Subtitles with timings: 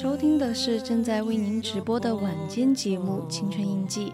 [0.00, 4.06] 收听的是正在为您直播的晚间节目《青春印记》。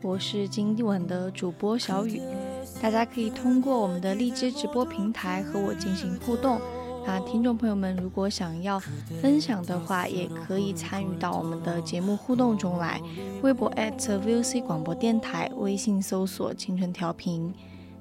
[0.00, 2.22] 我是今晚的主播小雨，
[2.80, 6.58] 大家可以通过我们的荔枝直播平台和我进行互动。
[7.06, 8.80] 那听众朋友们如果想要
[9.20, 12.98] 分享的话，也可以参与到我们的节目互动中来。
[13.42, 17.52] 微博 @VOC 广播电台，微信搜索“青春调频”。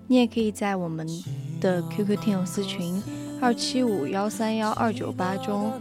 [0.08, 1.06] 你也可以在我们
[1.60, 3.04] 的 QQ 听友私群
[3.42, 5.74] 二七五幺三幺二九八中。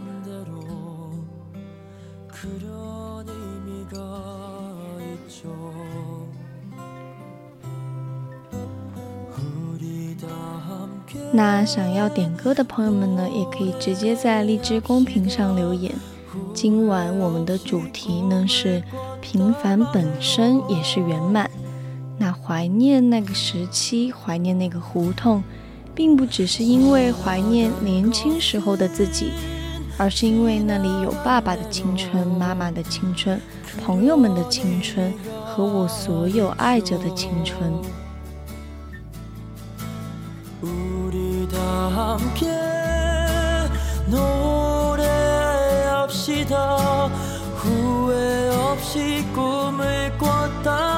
[11.35, 15.93] 那想要点歌的朋友们呢，也可以直接在荔枝公屏上留言。
[16.53, 18.81] 今晚我们的主题呢是
[19.19, 21.51] 平凡本身也是圆满。
[22.17, 25.43] 那怀念那个时期，怀念那个胡同，
[25.93, 29.31] 并不只是因为怀念年轻时候的自己，
[29.97, 33.37] 而是因为那里有爸爸的青春、妈妈的青春、
[33.85, 35.13] 朋友们的青春
[35.45, 37.73] 和我所有爱着的青春。
[41.89, 42.47] 함께
[46.07, 47.07] 노래합시다.
[47.55, 50.94] 후회 없이 꿈을 꿨다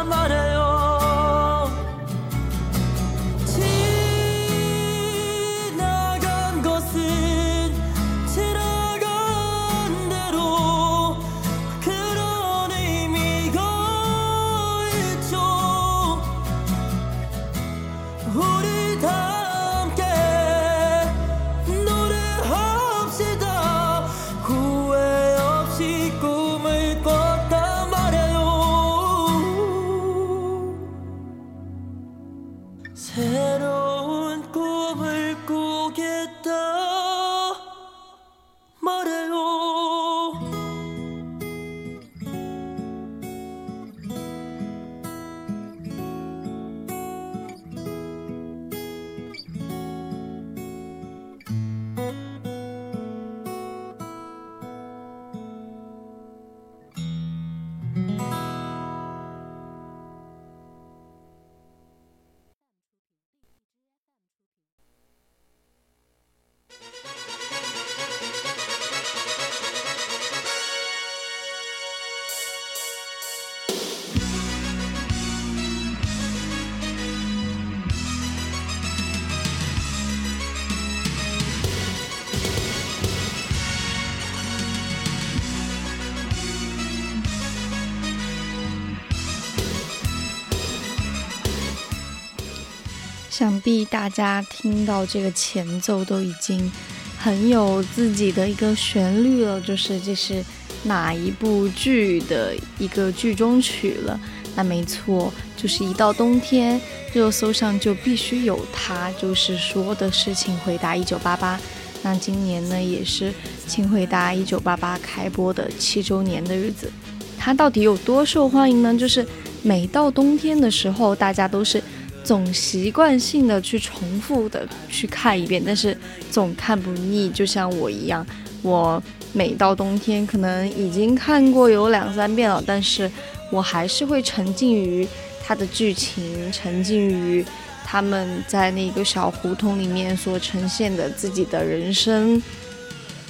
[93.68, 96.72] 必大家听到这个前奏都已经
[97.20, 100.42] 很有自己的一个旋律了，就是这是
[100.84, 104.18] 哪一部剧的一个剧中曲了？
[104.56, 106.80] 那没错，就是一到冬天，
[107.12, 111.58] 热搜上就必须有它，就是说的是《请回答一九八八》。
[112.02, 113.32] 那今年呢，也是
[113.68, 116.90] 《请回答一九八八》开播的七周年的日子。
[117.38, 118.98] 它到底有多受欢迎呢？
[118.98, 119.28] 就是
[119.62, 121.84] 每到冬天的时候，大家都是。
[122.28, 125.98] 总习惯性的去重复的去看一遍，但是
[126.30, 127.30] 总看不腻。
[127.30, 128.28] 就像我一样，
[128.62, 129.02] 我
[129.32, 133.10] 每到冬天可能已经看过有两三遍了，但是
[133.50, 135.08] 我还是会沉浸于
[135.42, 137.46] 它的剧情，沉浸于
[137.86, 142.44] 他们在那个小胡同里面所呈现的自己的人生。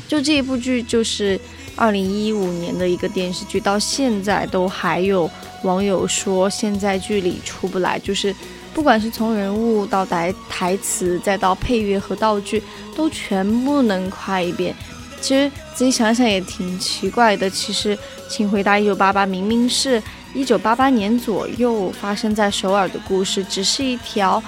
[0.07, 1.39] 就这一部剧，就是
[1.75, 5.29] 二零一五年的一个电视剧，到现在都还有
[5.61, 8.33] 网友说现在剧里出不来，就是。
[8.77, 12.61] 不管是从人物到台台词，再到配乐和道具，
[12.95, 14.75] 都全部能夸一遍。
[15.19, 17.49] 其实自己想想也挺奇怪的。
[17.49, 17.97] 其实，
[18.29, 19.99] 请回答一九八八，明明是
[20.35, 24.41] 一九八八年左右发生在首尔的故事，只是一条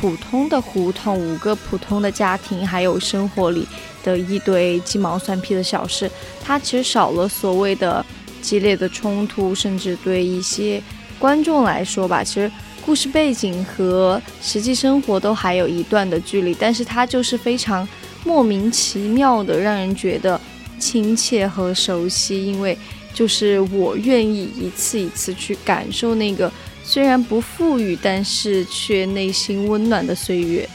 [0.00, 3.68] 普通的胡同，五个普通的家庭，还有生活里
[4.02, 6.10] 的一堆鸡毛蒜皮的小事。
[6.42, 8.04] 它其实少了所谓的
[8.42, 10.82] 激烈的冲突，甚至对一些
[11.20, 12.50] 观众来说吧，其实。
[12.86, 17.86] 故事背景和实际生活都还有一段的距离，但是它就是非常
[18.24, 20.40] 莫名其妙的让人觉得
[20.78, 22.78] 亲切和熟悉，因为
[23.12, 26.50] 就是我愿意一次一次去感受那个
[26.84, 30.68] 虽然不富裕，但是却内心温暖的岁月。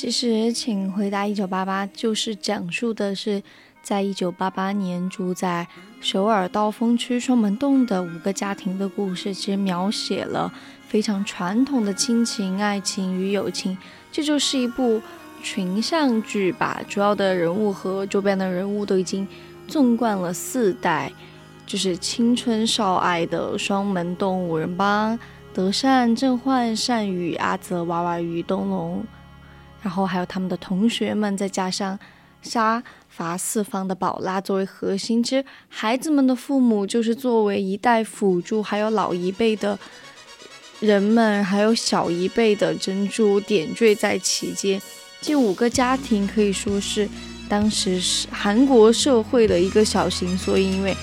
[0.00, 3.42] 其实，请回答一九八八就是讲述的是，
[3.82, 5.66] 在一九八八年住在
[6.00, 9.34] 首尔道峰区双门洞的五个家庭的故事。
[9.34, 10.52] 其实描写了
[10.86, 13.76] 非常传统的亲情、爱情与友情。
[14.12, 15.02] 这就是一部
[15.42, 16.80] 群像剧吧。
[16.88, 19.26] 主要的人物和周边的人物都已经
[19.66, 21.12] 纵贯了四代，
[21.66, 25.18] 就是青春少爱的双门洞五人帮：
[25.52, 29.04] 德善、郑焕、善宇、阿泽、娃娃鱼、东龙。
[29.82, 31.98] 然后还有他们的同学们，再加上
[32.42, 39.78] 杀伐四方的宝拉作为核心，其实孩子们的父母就是作为一代辅助，还有老一辈的
[40.80, 44.80] 人们，还有小一辈的珍珠点缀在其间。
[45.20, 47.08] 这五个家庭可以说是
[47.48, 50.96] 当时是韩国社会的一个小型，所以因为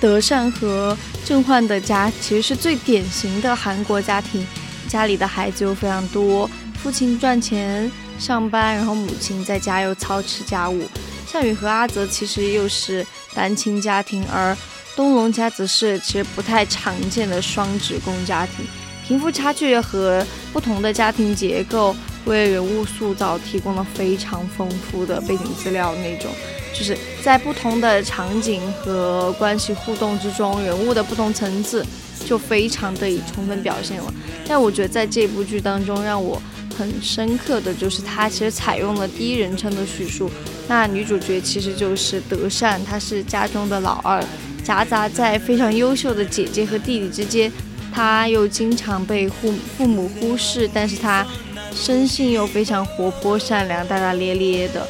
[0.00, 4.46] 德善和郑焕的家其实是最典型的韩国家庭，
[4.88, 6.48] 家里的孩子又非常多。
[6.82, 10.82] 父亲赚钱上班，然后母亲在家又操持家务。
[11.26, 14.56] 项羽和阿泽其实又是单亲家庭，而
[14.96, 18.64] 东龙家则是其实不太常见的双职工家庭。
[19.06, 21.94] 贫富差距和不同的家庭结构
[22.24, 26.30] 为人物塑造提供了非常丰富的背景资料，那种
[26.72, 31.84] 就是在不同的场景和关系互动之中，人物的不同层次
[32.24, 34.14] 就非常的以充分表现了。
[34.46, 36.40] 但我觉得在这部剧当中，让我
[36.80, 40.30] 很深刻的就是，它其实采用了第一人称的叙述。
[40.66, 44.24] 那女主角其实就是德善，她是家中的老二，
[44.64, 47.52] 夹杂在非常优秀的姐姐和弟弟之间。
[47.92, 51.26] 她又经常被父父母忽视，但是她
[51.74, 54.88] 生性又非常活泼善良、大大咧咧的。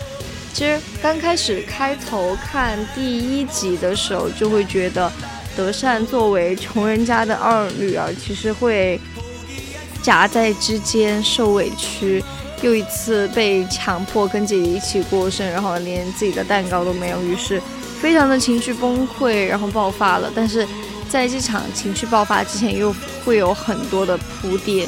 [0.52, 5.10] 其实刚开始开头看第一集的时候，就会觉得
[5.56, 9.00] 德善作为穷人家的二女儿，其实会
[10.02, 12.22] 夹在之间受委屈。
[12.62, 17.58] 又一次被强迫跟姐姐一起过生，然后连自己的蛋糕都没有，于是
[18.02, 20.30] 非常的情绪崩溃，然后爆发了。
[20.34, 20.68] 但是
[21.08, 24.86] 在这场情绪爆发之前，又会有很多的铺垫，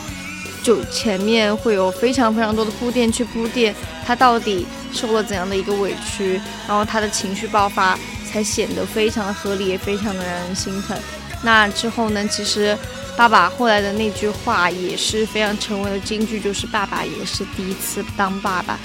[0.62, 6.38] 就前面会有非常非常多的铺垫去铺垫他到底受了怎样的一个委屈，
[6.68, 7.98] 然后他的情绪爆发
[8.30, 10.94] 才显得非常的合理，也非常的让人心疼。
[11.42, 12.76] 那之后呢，其实。
[13.14, 18.78] 爸爸后来的那句话也是非常成为了金句，就是爸爸也是第一次当爸爸，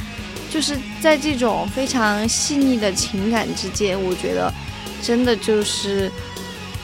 [0.52, 4.54] 就是在这种非常细腻的情感之间，我觉得
[5.02, 6.12] 真的就是，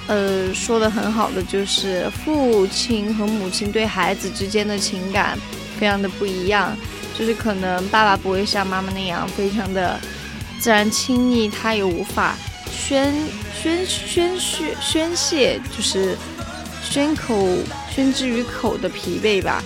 [0.07, 5.37] 呃，说的很好的就是父亲和母亲对孩子之间的情感
[5.77, 6.73] 非常的不一样，
[7.13, 9.99] 就是可能爸爸不会像妈妈那样非常的
[10.61, 12.37] 自然亲密，他也无法
[12.75, 13.13] 宣
[13.61, 16.17] 宣宣泄宣泄，就是。
[16.85, 17.47] 宣口
[17.89, 19.63] 宣之于口的疲惫吧，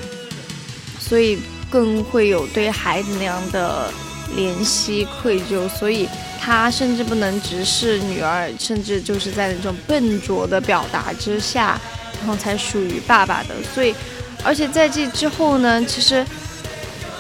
[0.98, 1.38] 所以
[1.70, 3.92] 更会有对孩子那样的
[4.38, 6.08] 怜惜愧疚，所以
[6.40, 11.78] 他甚至不能直视女儿，甚至就是在那种笨拙的表达之下，
[12.20, 13.56] 然后才属于爸爸的。
[13.74, 13.94] 所以，
[14.44, 16.26] 而且在这之后呢，其实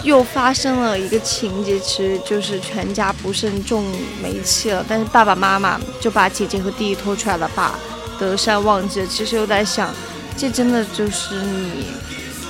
[0.03, 3.85] 又发生了一个情节，其实就是全家不慎中
[4.21, 7.73] 煤气了，但是爸爸妈妈就把姐姐和弟弟拖出来了，把。
[8.19, 9.93] 德善忘记了，其实又在想，
[10.35, 11.85] 这真的就是你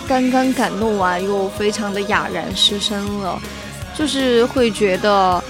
[0.07, 3.37] 刚刚感动完又非常的哑然失声了，
[3.93, 5.43] 就是会觉得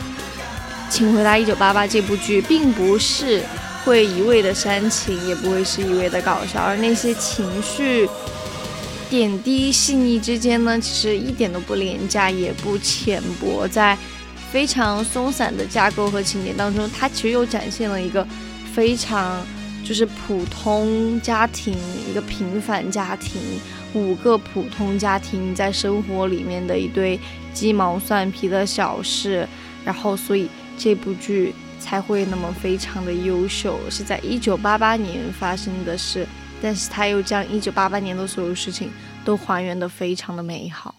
[0.91, 3.43] 《请回答一九八八》这部剧并不是
[3.85, 8.09] 会一味的煽情，也不会是一味的搞笑，而那些情绪
[9.09, 13.97] 点滴细腻之间呢，其实一点都不廉价，也不浅薄，在
[14.51, 18.27] 非常松散的架构和情节当中，它其实又展现了一个
[18.73, 19.45] 非常。
[19.85, 21.73] 就是普通家庭，
[22.09, 23.39] 一个平凡家庭，
[23.93, 27.17] 五个普通家庭在生活里面的一堆
[27.53, 29.47] 鸡毛蒜皮的小事，
[29.85, 36.27] 然后所以这部剧才会那么非常的优秀，是在一九八八年发生的事，
[36.61, 38.91] 但是他又将一九八八年的所有事情
[39.23, 40.95] 都还原的非常的美好。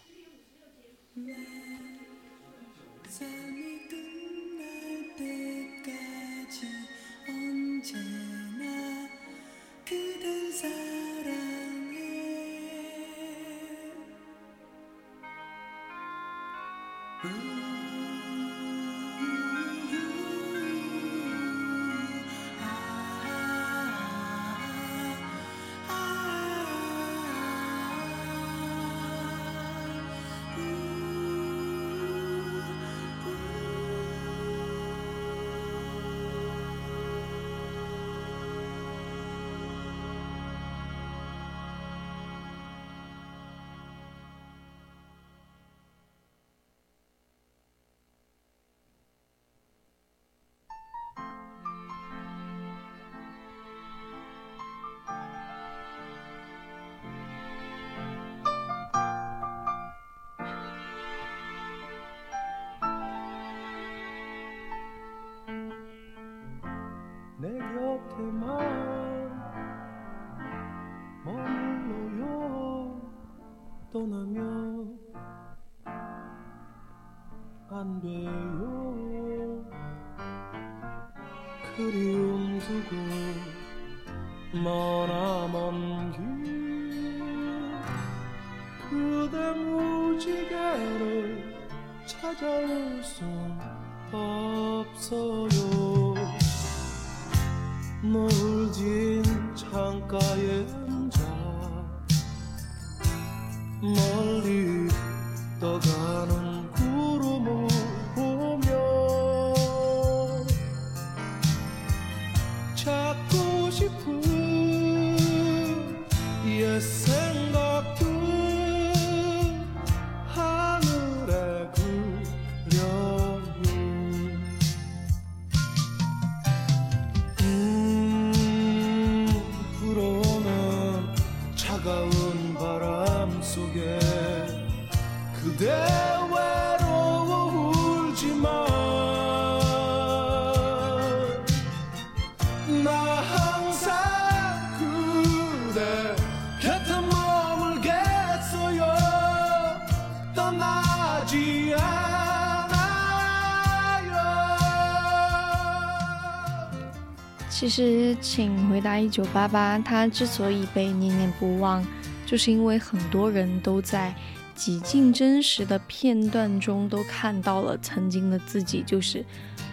[157.59, 161.85] 其实，请回答一九八八，它之所以被念念不忘，
[162.25, 164.15] 就是因为很多人都在
[164.55, 169.25] 几近真实的片段中都看到了曾经的自己，就是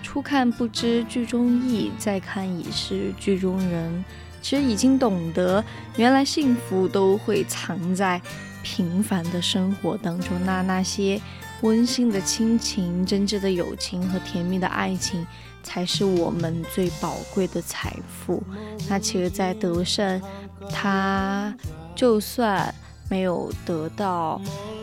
[0.02, 4.04] 初看不知剧中意，再看已是剧中人。
[4.42, 5.64] 其实已经懂得，
[5.96, 8.20] 原来幸福都会藏在
[8.64, 10.30] 平凡的生活当中。
[10.44, 11.22] 那那些
[11.66, 15.26] 温馨的亲情、真挚的友情和甜蜜的爱情。
[15.68, 18.44] 才是我们最宝贵的财富。
[18.88, 20.22] 那其实，在德胜，
[20.70, 21.52] 他
[21.96, 22.72] 就算
[23.10, 24.40] 没有得到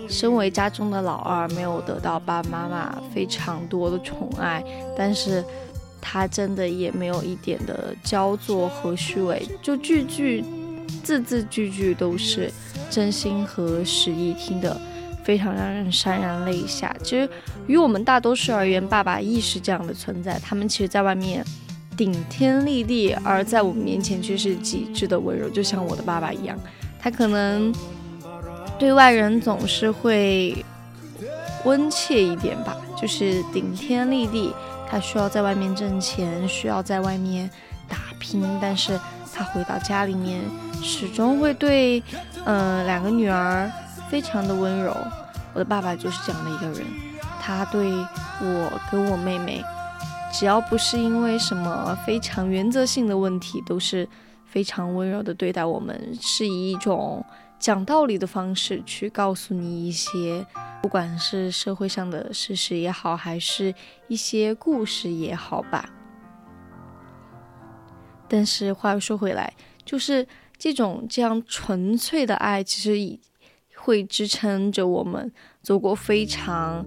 [0.09, 4.61] 身为家中的老二，没有得到爸爸妈妈非常多的宠爱，
[4.99, 5.45] 但是
[6.01, 10.45] 他真的也没有一点的焦作和虚伪，就句句
[11.05, 12.53] 字字句句都是
[12.91, 14.81] 真心和实意，听的。
[15.25, 16.95] 非常让人潸然泪下。
[17.03, 17.29] 其实，
[17.67, 20.39] 于我们大多数而言，爸爸亦是这样的存在。
[20.41, 21.45] 他们其实，在外面
[21.97, 26.59] 顶天立地，而在我们面前却是极致的温柔，就像我的爸爸一样。
[27.01, 27.75] 他可能
[28.79, 30.65] 对外人总是会
[31.65, 34.53] 温切一点吧，就是顶天立地。
[34.89, 37.49] 他需要在外面挣钱，需要在外面
[37.89, 38.99] 打拼，但是
[39.33, 40.41] 他回到家里面，
[40.83, 42.03] 始终会对，
[42.45, 43.71] 呃，两个女儿。
[44.13, 44.95] 非常的温柔，
[45.55, 46.87] 我的爸爸就是这样的一个人。
[47.41, 47.91] 他对
[48.43, 49.65] 我跟我妹妹，
[50.31, 54.07] 只要不是因为什么非常原则性的问题，都是
[54.45, 57.25] 非常温柔的对待我们，是以一种
[57.59, 60.47] 讲道理的方式去告诉你一些，
[60.83, 63.75] 不管是社会上的事实也好，还是
[64.09, 65.89] 一些故事也好吧。
[68.29, 69.55] 但是话又说回来，
[69.87, 73.19] 就是这种这样纯粹的爱，其实已。
[73.85, 76.87] 会支撑着我们走过非常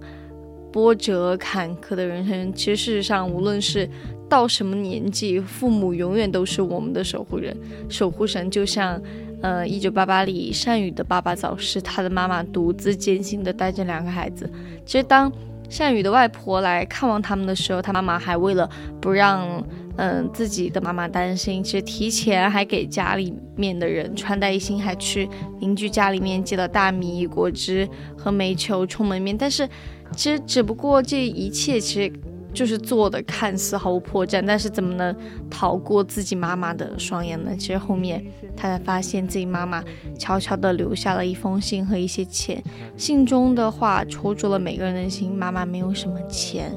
[0.72, 2.50] 波折坎坷的人生。
[2.54, 3.88] 其实，事实上，无论是
[4.30, 7.54] 到什么年纪，父母永远都是我们的守护人、
[7.90, 8.50] 守护神。
[8.50, 9.00] 就像，
[9.42, 14.50] 呃，《一九八八》里善宇的爸爸早逝，他的妈妈独自艰辛地带着两个孩子。
[14.86, 15.30] 其实，当
[15.68, 18.68] 善宇的外婆来看望他们的时候，他妈妈还为了
[19.00, 19.62] 不让。
[19.98, 25.26] 嗯，自己的妈妈担心，其实提前还给家里面的人穿戴一新，还去
[25.60, 29.34] 邻居家里面借了大米、果汁和煤球充门面。
[29.36, 29.66] 但是，
[30.14, 32.12] 其实只不过这一切其实
[32.52, 35.16] 就是做的看似毫无破绽，但是怎么能
[35.48, 37.56] 逃过自己妈妈的双眼呢？
[37.58, 38.22] 其实后面
[38.54, 39.82] 他才发现自己妈妈
[40.18, 42.62] 悄悄地留下了一封信和一些钱，
[42.98, 45.34] 信中的话戳中了每个人的心。
[45.34, 46.70] 妈妈没有什么钱，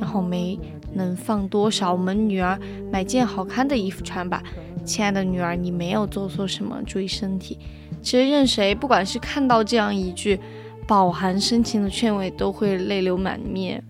[0.00, 0.58] 然后没。
[0.94, 1.92] 能放多少？
[1.92, 2.58] 我们女儿
[2.90, 4.42] 买件好看的衣服穿吧，
[4.84, 7.58] 亲爱的女儿，你没有做错什么，注意身体。
[8.02, 10.38] 其实任谁，不管是看到这样一句
[10.86, 13.82] 饱含深情的劝慰，都会泪流满面。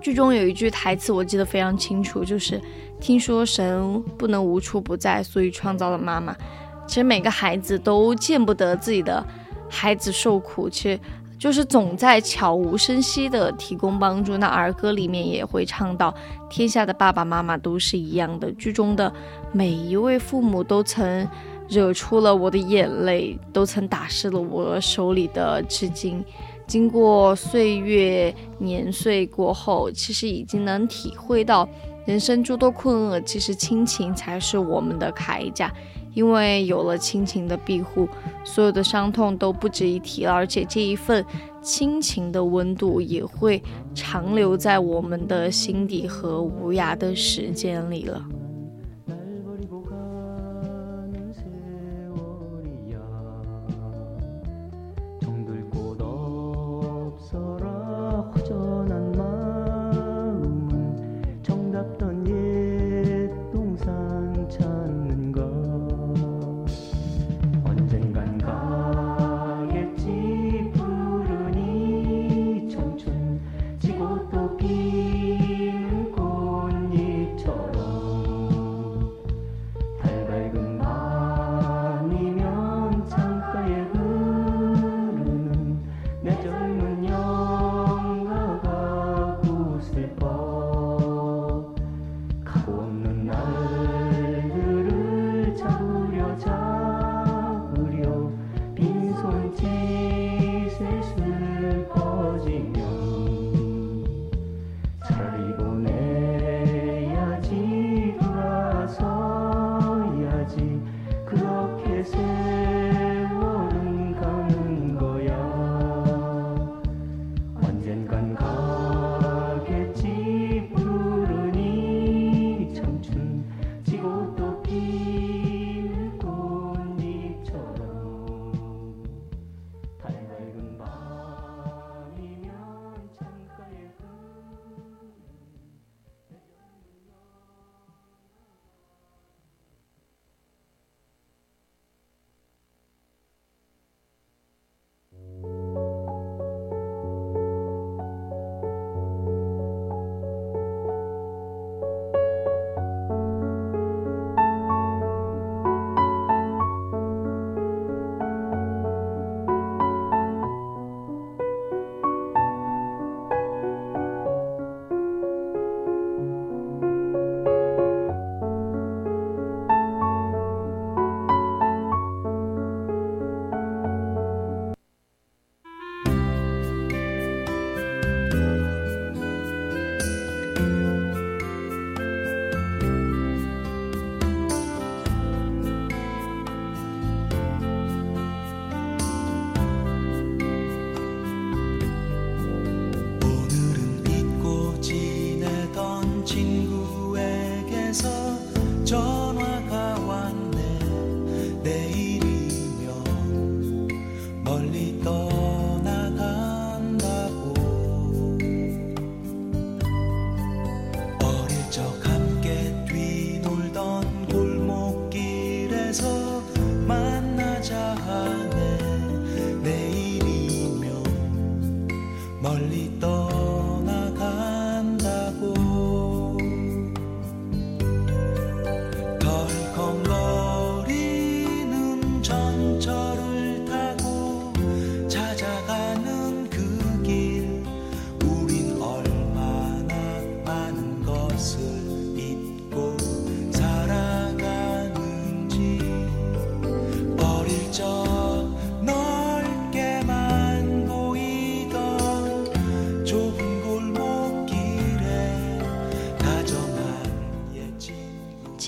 [0.00, 2.60] 剧中有一句台词我记得非常清楚，就是
[3.00, 6.36] 听说神不能无处不在，所以创造了妈妈。
[6.86, 9.26] 其实每个孩子都见不得自己的
[9.68, 11.00] 孩子受苦，其实。
[11.38, 14.36] 就是总在悄无声息地提供帮助。
[14.36, 16.14] 那儿歌里面也会唱到：
[16.48, 18.50] 天下的爸爸妈妈都是一样的。
[18.52, 19.12] 剧中的
[19.52, 21.28] 每一位父母都曾
[21.68, 26.22] 惹出了我的眼泪，都曾打湿了我手里的纸巾。
[26.66, 31.68] 经过岁月年岁过后，其实已经能体会到
[32.06, 35.72] 人生诸多困厄，其实亲情才是我们的铠甲。
[36.16, 38.08] 因为有了亲情的庇护，
[38.42, 41.22] 所有的伤痛都不值一提了，而且这一份
[41.62, 43.62] 亲情的温度也会
[43.94, 48.24] 长留在我们的心底和无涯的时间里了。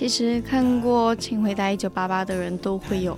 [0.08, 3.14] 其实看过《请回答一九八八》的人都会有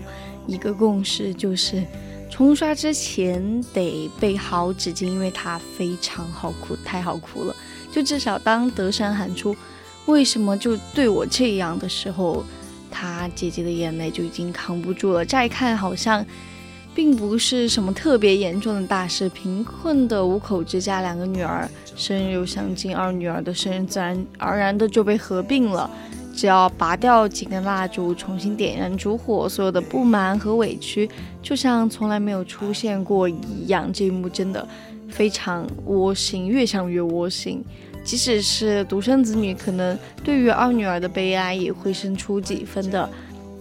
[0.48, 1.84] 一个共识，就是
[2.28, 7.54] 冲刷之前得备好纸巾，因为它非常好哭，太好哭了。
[7.92, 9.54] 就至少当德山喊出
[10.06, 12.44] “为什么就对我这样的时候”，
[12.90, 15.24] 他姐姐的眼泪就已经扛不住了。
[15.24, 16.26] 乍一看好像
[16.92, 25.88] 并不是什么特别严重的大事，贫困的五口之家，两个女儿生日又相近，二女儿的生日自然而然的就被合并了。
[26.34, 31.08] 只要拔掉几根蜡烛，重新点燃烛火，所有的不满和委屈
[31.42, 33.92] 就像从来没有出现过一样。
[33.92, 34.66] 这一幕真的
[35.08, 37.64] 非常窝心，越想越窝心。
[38.02, 43.08] 即使是独生子女，可能对于二女儿的悲哀也会生出几分的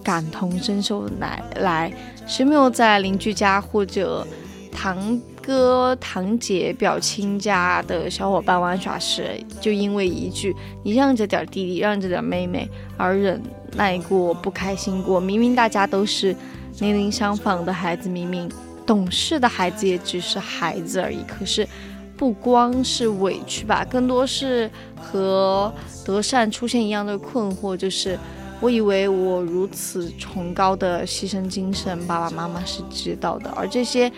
[0.02, 1.92] 感同身受来来。
[2.26, 4.26] 谁没有在邻居家或者
[4.72, 5.20] 堂？
[5.50, 13.42] 哥堂姐表亲家的小伙伴玩耍时，就因为一句“你让着点弟弟，让着点妹妹”而忍
[13.76, 15.20] 耐过、不开心过。
[15.20, 16.36] 明明大家都是
[16.78, 18.48] 年龄相仿的孩子，明明
[18.86, 21.24] 懂事的孩子也只是孩子而已。
[21.28, 21.68] 可是，
[22.16, 24.70] 不光是委屈吧，更多是
[25.02, 25.74] 和
[26.06, 28.16] 德善出现一样的困惑，就是
[28.62, 34.12] 我以为我如此崇高的牺牲精神，爸爸妈妈是知道的，而这些。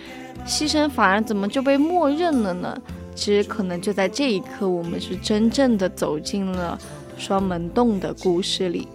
[0.45, 2.77] 牺牲反而怎么就被默认了呢？
[3.13, 6.79] 其实可能就在这一刻，我们是真正的走进了
[7.17, 8.87] 双门洞的故事里。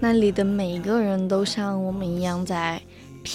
[0.00, 2.80] 那里的每个人都像我们一样在。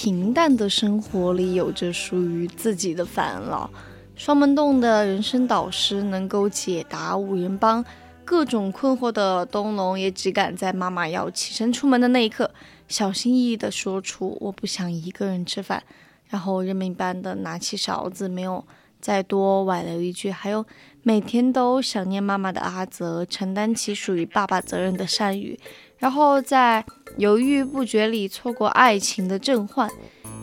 [0.01, 3.69] 平淡的生活里有着属于自己的烦恼。
[4.15, 7.83] 双门洞的人生导师能够解答五人帮
[8.23, 12.49] 各种困惑的东龙，也只敢在妈妈要起身出门的那一刻，
[12.87, 15.83] 小心翼翼地说出“我不想一个人吃饭”，
[16.29, 18.65] 然后认命般的拿起勺子，没有
[19.01, 20.31] 再多挽留一句。
[20.31, 20.65] 还有
[21.03, 25.59] 每天都想念妈妈的阿泽，承担起属于爸爸责任的善宇。
[25.99, 26.83] 然后在
[27.17, 29.89] 犹豫不决里错过爱情的震撼，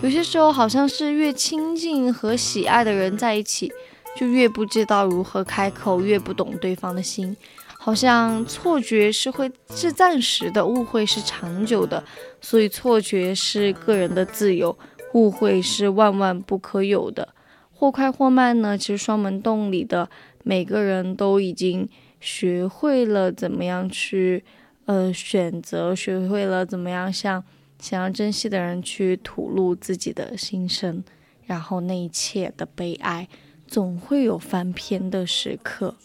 [0.03, 3.73] 有些时候好像是越亲近和喜爱的人在一起，
[4.15, 7.35] 就越不知道如何开口，越不懂对方的心。
[7.79, 12.03] 好像错觉是会是暂时的，误会是长久的。
[12.41, 14.77] 所以错觉是个人的自由，
[15.15, 17.29] 误会是万万不可有的。
[17.73, 18.77] 或快或慢呢？
[18.77, 20.11] 其实双门洞里的
[20.43, 21.89] 每个人都已经
[22.21, 24.45] 学会了怎么样去。
[24.87, 27.45] 呃，选择学会了怎么样向
[27.79, 31.05] 想要珍惜的人去吐露自己的心声，
[31.45, 33.29] 然后那一切的悲哀，
[33.67, 35.97] 总会有翻篇的时刻。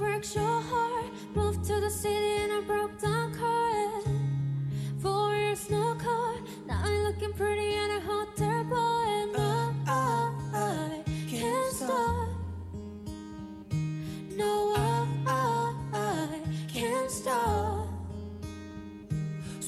[0.00, 1.10] Work so hard.
[1.34, 4.02] Moved to the city in a broke down car.
[4.98, 6.34] Four years, no car.
[6.66, 9.06] Now I'm looking pretty in a hotel bar.
[9.06, 12.28] And I, I, I can't stop.
[14.36, 17.89] No, I, I, I can't stop.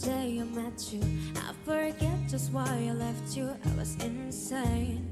[0.00, 1.02] I met you.
[1.36, 3.48] I forget just why I left you.
[3.64, 5.06] I was insane.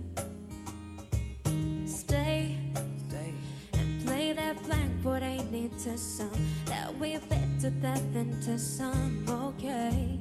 [1.87, 2.57] Stay
[3.09, 3.35] Stay.
[3.75, 6.35] and play that blank, but I need to sound
[6.67, 10.20] that we fit to death into some okay.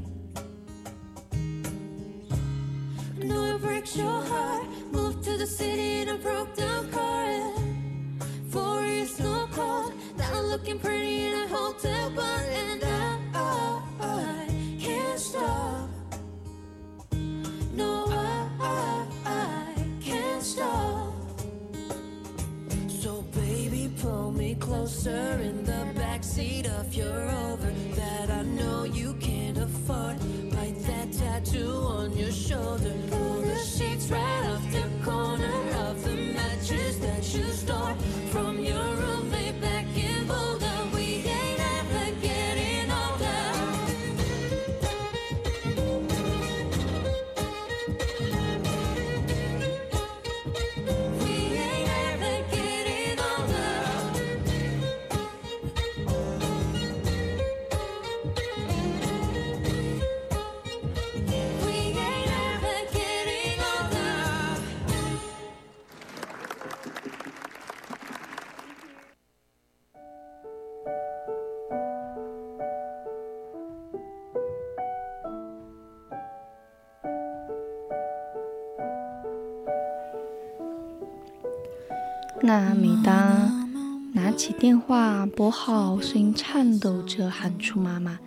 [82.50, 83.70] 那每当
[84.12, 88.18] 拿起电话拨号，声音颤抖着喊出妈妈，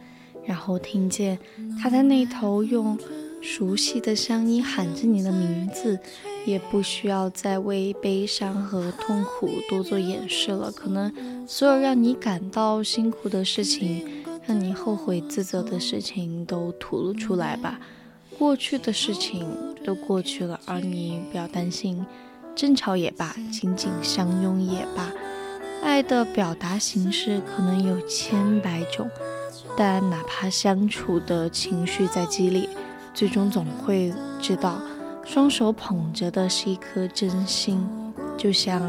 [0.46, 1.37] 然后听见
[1.82, 2.96] 她在那头用
[3.40, 5.98] 熟悉的乡音喊着你的名字，
[6.46, 10.70] 也不需要再为悲伤和痛苦多做掩饰了。
[10.70, 11.12] 可能
[11.48, 14.06] 所有让你感到辛苦的事情，
[14.46, 17.80] 让你后悔自责的事情都吐露出来吧。
[18.38, 19.44] 过去的事情
[19.85, 22.06] 都过去了，而你不要担心。
[22.55, 25.11] 争吵也罢，紧紧相拥也罢，
[25.83, 29.11] 爱的表达形式可能有千百种，
[29.77, 32.69] 但哪怕相处的情绪再激烈，
[33.15, 34.81] 最终总会知道，
[35.25, 37.87] 双手捧着的是一颗真心，
[38.37, 38.81] 就像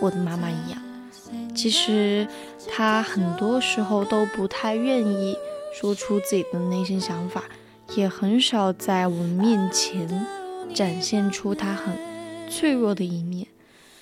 [0.00, 0.80] 我的妈妈一样。
[1.54, 2.26] 其实
[2.68, 5.36] 她很多时候都不太愿意
[5.80, 7.44] 说出自己的内心想法，
[7.94, 10.26] 也很少在我们面前
[10.74, 11.94] 展现出她很
[12.50, 13.46] 脆弱的一面。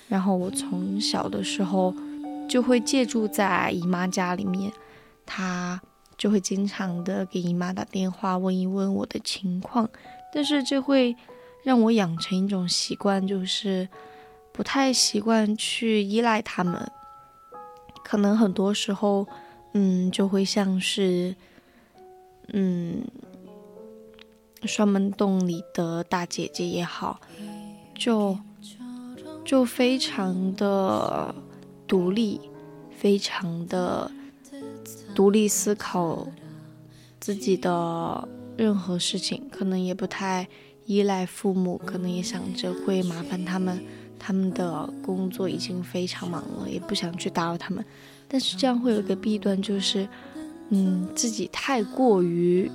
[0.09, 1.93] 然后我从小的时候
[2.49, 4.73] 就会借住在姨妈家里面，
[5.23, 5.79] 她
[6.17, 9.87] 就会经常的给姨妈打电话问一问我的情况，
[10.33, 11.15] 但是这会
[11.63, 13.87] 让我养成一种习惯，就是
[14.51, 16.91] 不太习惯去依赖他们。
[18.03, 19.27] 可能很多时候，
[19.73, 21.35] 嗯，就会像是，
[22.47, 23.03] 嗯，
[24.63, 27.21] 双门洞里的大姐姐也好，
[27.99, 28.39] 就
[29.43, 31.35] 就非常的
[31.85, 32.39] 独立，
[32.97, 34.09] 非常的
[35.13, 36.25] 独立思考
[37.19, 40.47] 自己的任何事情，可能也不太
[40.85, 43.83] 依赖父母，可能也想着会麻烦他们，
[44.17, 47.83] 他们的工作已经非常忙了，也不想去打扰他们。
[48.27, 50.07] 但是这样会有一个弊端，就是，
[50.69, 52.71] 嗯，自己太过于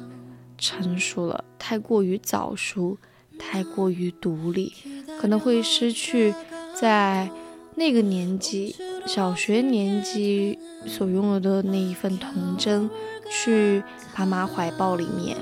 [0.58, 2.98] 成熟了，太过于早熟，
[3.38, 4.72] 太过于独立，
[5.20, 6.34] 可能会失去
[6.74, 7.28] 在
[7.76, 8.74] 那个年纪，
[9.06, 12.88] 小学年纪所拥有的那一份童真，
[13.30, 13.82] 去
[14.14, 15.36] 爸妈怀抱里面，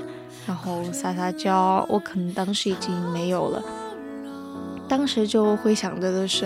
[0.47, 1.85] 然后撒撒娇。
[1.89, 3.63] 我可能当时已经没有了，
[4.87, 6.45] 当时就会想着的是，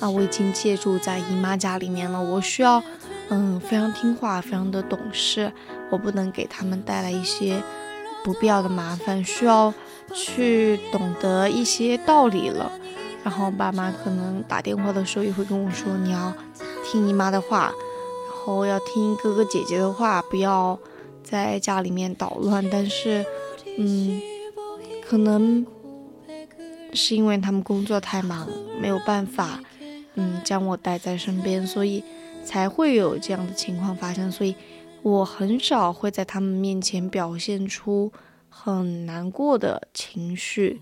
[0.00, 2.82] 啊，我已经借住在姨妈家里面了，我需要，
[3.28, 5.52] 嗯，非常听话，非常的懂事，
[5.90, 7.60] 我不能给他们带来一些
[8.22, 9.72] 不必要的麻烦，需要
[10.14, 12.70] 去懂得一些道理了。
[13.24, 16.32] 然后爸妈可能打电话的时候也会跟我说，你要
[16.84, 17.72] 听姨妈的话，
[18.28, 20.78] 然后要听哥哥姐姐的话，不要
[21.24, 22.64] 在家里面捣乱。
[22.70, 23.26] 但是，
[23.78, 24.22] 嗯，
[25.04, 25.66] 可能
[26.92, 28.48] 是因为他们工作太忙，
[28.80, 29.60] 没有办法，
[30.14, 32.04] 嗯，将我带在身边，所以
[32.44, 34.30] 才会有这样的情况发生。
[34.30, 34.54] 所以
[35.02, 38.12] 我很少会在他们面前表现出
[38.58, 40.80] 很难过的情绪。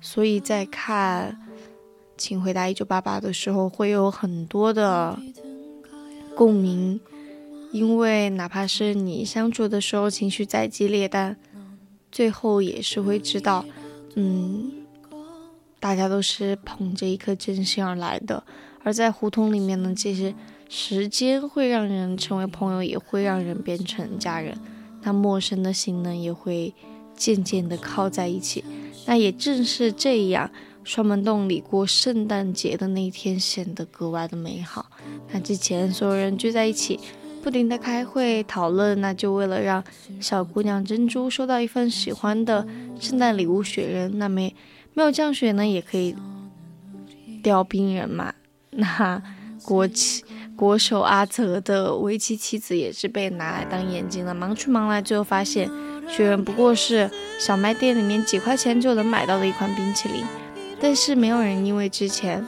[0.00, 1.38] 所以在看
[2.16, 5.18] 《请回答一九八八》的时候，会有很多的
[6.34, 7.00] 共鸣，
[7.72, 11.36] 因为哪怕是你相处的时候情绪再激烈，但
[12.10, 13.64] 最后也是会知道，
[14.14, 14.72] 嗯，
[15.78, 18.42] 大家都是捧着一颗真心而来的。
[18.82, 20.34] 而在胡同里面呢，其实
[20.70, 24.56] 时间会让人成为朋友，也会让人变成家人。
[25.02, 26.74] 那陌生的心呢也会
[27.20, 28.64] 渐渐的靠在一起。
[29.04, 30.50] 那也正是这样，
[30.82, 34.86] 双门洞里过圣诞节的那一天显得格外的美好。
[35.30, 36.98] 那之前所有人聚在一起，
[37.42, 39.84] 不停的开会讨论，那就为了让
[40.20, 42.66] 小姑娘珍珠收到一份喜欢的
[42.98, 44.18] 圣诞礼物雪人。
[44.18, 44.54] 那没
[44.94, 46.16] 没有降雪呢，也可以
[47.42, 48.32] 雕冰人嘛。
[48.70, 49.22] 那
[49.62, 55.68] 国旗国手阿泽的围棋棋子也是被拿来当眼睛了，忙去忙来，最后发现
[56.10, 60.24] 雪人不过是小卖店里面几块钱就能买到的一款冰淇淋。
[60.80, 62.46] 但是没有人因为之前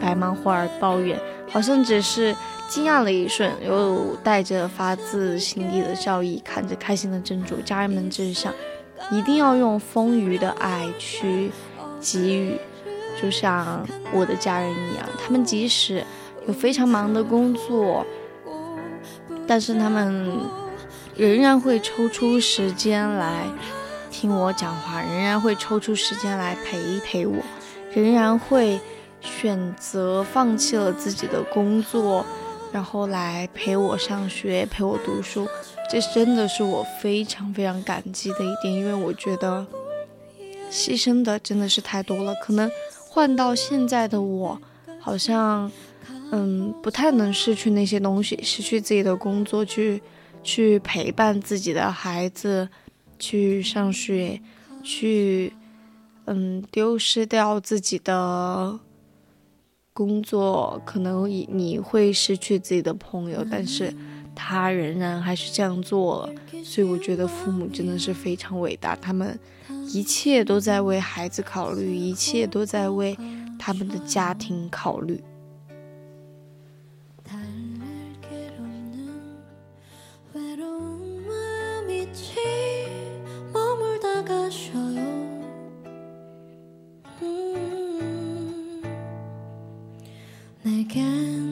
[0.00, 2.34] 白忙活而抱怨，好像只是
[2.68, 7.56] 惊讶了一瞬，又带着发自心底的笑意看着开心的珍珠。
[7.64, 8.52] 家人们就是想，
[9.10, 11.50] 一定要用丰腴的爱去
[12.00, 12.56] 给予。
[13.20, 16.02] 就像我的家人一样，他们即使
[16.46, 18.04] 有非常忙的工作，
[19.46, 20.40] 但是他们
[21.20, 23.44] 仍然会抽出时间来
[24.10, 27.36] 听我讲话，仍然会抽出时间来陪一陪我，
[27.92, 28.80] 仍然会
[29.20, 32.24] 选择放弃了自己的工作，
[32.72, 35.46] 然后来陪我上学，陪我读书。
[35.90, 39.66] 这真的是我非常非常感激的一点，因为我觉得
[40.70, 42.70] 牺牲的真的是太多了，可能。
[43.10, 44.58] 换到现在的我，
[44.98, 45.70] 好像，
[46.30, 50.00] 嗯，不太能失去那些东西，失去自己的工作，去
[50.42, 52.68] 去陪伴自己的孩子，
[53.18, 54.40] 去上学，
[54.82, 55.52] 去，
[56.26, 58.78] 嗯，丢失掉自己的
[59.92, 63.94] 工作，可能你你会失去自己的朋友，但是
[64.34, 66.32] 他仍然还是这样做了，
[66.64, 69.38] 所以我觉得父母真的是非常伟大，他们。
[69.92, 73.16] 一切都在为孩子考虑，一切都在为
[73.58, 75.20] 他们的家庭考虑。
[84.30, 85.00] 가셔요.
[87.22, 88.82] 음,
[90.62, 91.49] 내겐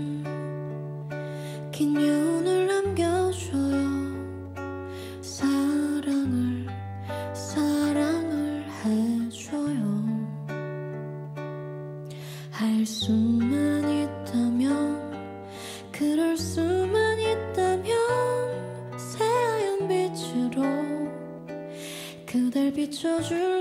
[22.91, 23.58] 那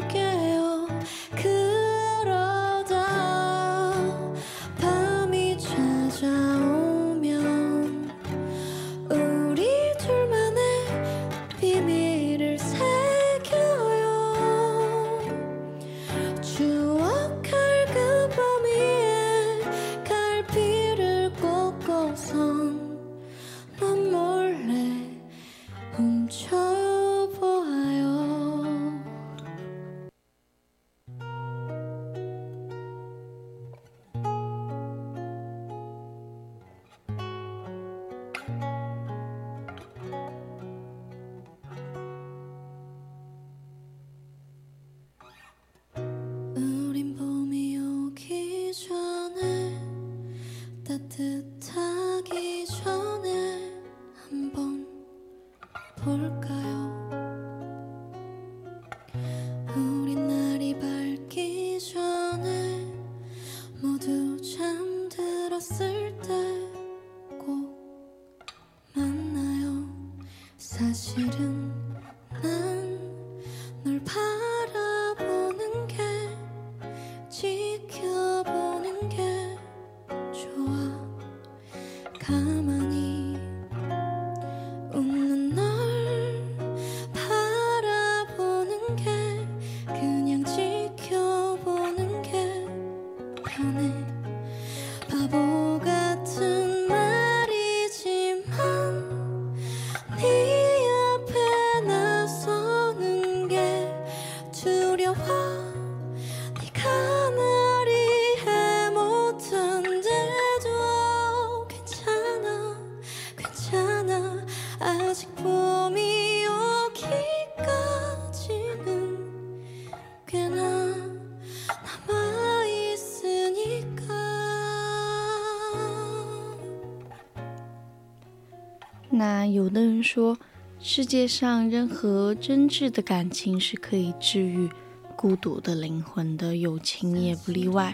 [130.08, 130.38] 说，
[130.80, 134.70] 世界上任何真挚的感情是可以治愈
[135.18, 137.94] 孤独的灵魂的，友情也不例外。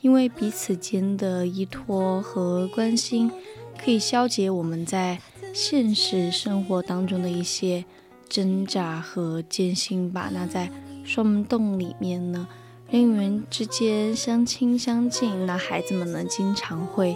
[0.00, 3.30] 因为彼此间的依托和关心，
[3.78, 5.20] 可以消解我们在
[5.52, 7.84] 现实生活当中的一些
[8.26, 10.30] 挣扎和艰辛吧。
[10.32, 10.70] 那在
[11.04, 12.48] 双门洞里面呢，
[12.88, 17.14] 人与人之间相亲相近，那孩子们呢经常会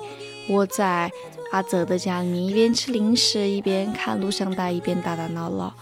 [0.50, 1.10] 窝在
[1.54, 5.72] 阿泽的家里面，一边吃零食，一边看录像带，一边打打闹闹。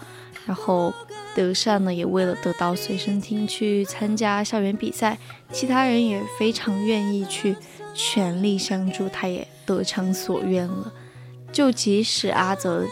[0.45, 0.93] 然后
[1.35, 5.17] 德善呢，也为了得到随身听去参加校园比赛，
[5.51, 7.55] 其他人也非常愿意去
[7.95, 10.93] 全力相助，他也得偿所愿了。
[11.51, 12.85] 就即使阿泽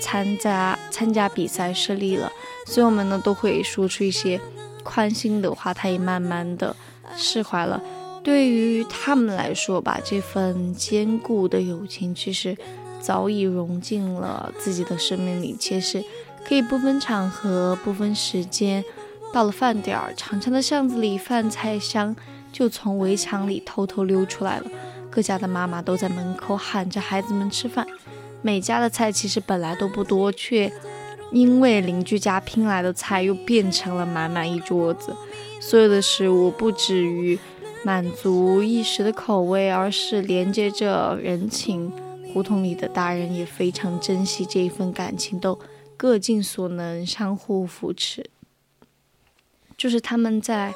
[0.00, 2.30] 参加参加比赛失利了，
[2.64, 4.40] 所友们呢都会说出一些
[4.84, 6.76] 宽心的话，他也慢慢的
[7.16, 7.82] 释怀了。
[8.22, 12.56] 对于他们来说吧，这份坚固的友情其实
[13.00, 16.04] 早已融进了自己的生命里，且是
[16.46, 18.84] 可以不分场合、不分时间。
[19.32, 22.14] 到了饭点儿，长长的巷子里，饭菜香
[22.52, 24.66] 就从围墙里偷偷溜出来了。
[25.08, 27.86] 各家的妈妈都在门口喊着孩子们吃饭，
[28.42, 30.70] 每家的菜其实本来都不多，却
[31.32, 35.14] 因为邻居家拼来的菜又变成了满满一桌子。
[35.60, 37.38] 所有的食物不止于
[37.84, 41.92] 满足一时的口味，而是连接着人情。
[42.32, 45.58] 胡同里的大人也非常珍惜这一份感情，都
[45.96, 48.30] 各尽所能相互扶持。
[49.76, 50.74] 就是他们在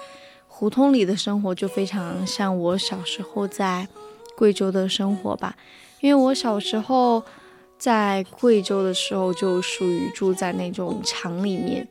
[0.48, 3.88] 胡同里的生活，就非常像我小时候在。
[4.36, 5.55] 贵州的生活吧，
[6.00, 7.22] 因为我小时候
[7.78, 11.86] 在贵州的时候就属于住在那种厂里面，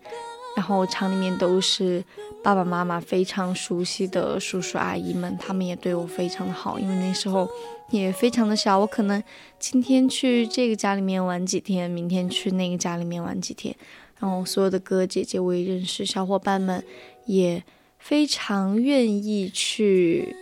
[0.55, 2.03] 然后厂里面都是
[2.43, 7.49] 爸爸妈妈非常熟悉的叔叔阿姨们，他们也对我非常的好，因为那时候
[7.89, 9.21] 也非常的小，我可能
[9.57, 13.75] 今天去这个家里面玩几天，明天去那个家里面玩几天，
[14.19, 16.83] 然后所有的哥哥姐姐我也认识，小伙伴们
[17.25, 17.63] 也
[17.97, 20.35] 非常愿意去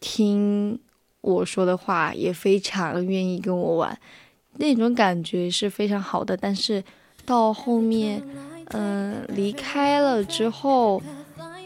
[0.00, 0.78] 听。
[1.22, 3.98] 我说的话也非常愿意跟我玩，
[4.58, 6.36] 那种感觉是非常好的。
[6.36, 6.84] 但是
[7.24, 8.22] 到后面，
[8.70, 11.02] 嗯，离开了之后，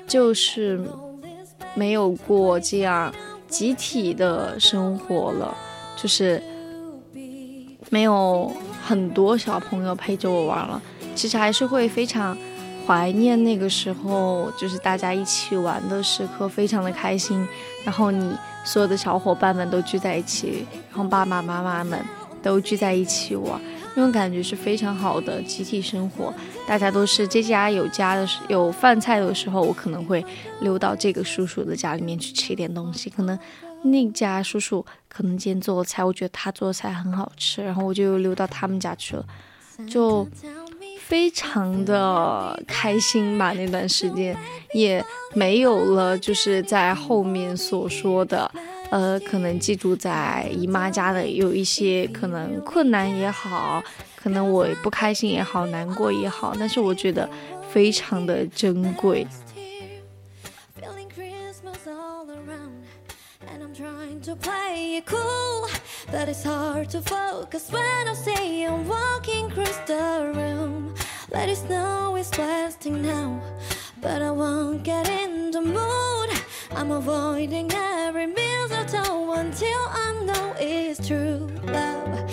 [0.06, 0.80] 就是
[1.74, 3.12] 没有过这样
[3.48, 5.56] 集体的生活了，
[5.96, 6.42] 就是
[7.88, 8.52] 没有
[8.84, 10.80] 很多小朋友陪着我玩了。
[11.14, 12.36] 其实还是会非常
[12.86, 17.46] 怀念那个时候，就是大家一起玩的时刻，非常的开心。
[17.84, 18.34] 然后你。
[18.62, 21.98] 所有的小伙伴们都聚在一起，然后爸爸妈妈们
[22.42, 23.58] 都聚在一起玩，
[23.94, 26.32] 那种感觉是非常好的集体生活。
[26.66, 30.24] 大家都是这家有家的时有饭菜的时候，我可能会
[30.60, 33.10] 溜到这个叔叔的家里面去吃一点东西。
[33.10, 33.38] 可能
[33.82, 39.24] 那家叔叔可能今天做的菜，我觉得他做的菜很好吃，然后我就溜到他们家去了，
[39.88, 40.26] 就。
[40.98, 44.36] 非常的开心吧，那段时间
[44.72, 48.48] 也没有了，就是在后面所说的，
[48.90, 53.82] 呃，可能记住在姨妈家的有一些可能困难也好，
[54.16, 57.28] 可能我不开心也好，难过也好，但是我觉得
[57.70, 59.26] 非常的珍贵。
[64.24, 65.66] To play it cool,
[66.10, 70.92] But it's hard to focus when I see I'm walking across the room.
[71.30, 73.40] Let it snow is blasting now,
[74.02, 76.30] but I won't get in the mood.
[76.72, 82.30] I'm avoiding every mistletoe until I know it's true love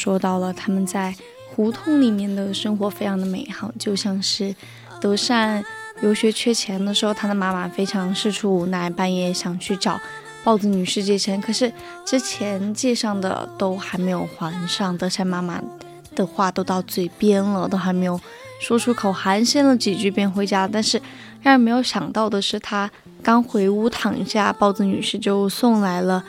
[0.00, 1.14] 说到了他们在
[1.54, 4.54] 胡同里面的生活非常的美好，就像是
[4.98, 5.62] 德善
[6.00, 10.00] 留学缺钱的时候，他的妈妈非常事出无奈，半夜想去找
[10.42, 11.70] 豹子女士借钱，可是
[12.06, 15.60] 之前借上的都还没有还上，德善妈妈
[16.16, 18.18] 的话都到嘴边了，都还没有
[18.58, 20.66] 说出口，寒暄了几句便回家。
[20.66, 20.98] 但是
[21.42, 22.90] 让人没有想到的是，他
[23.22, 26.24] 刚回屋躺下，豹子女士就送来了。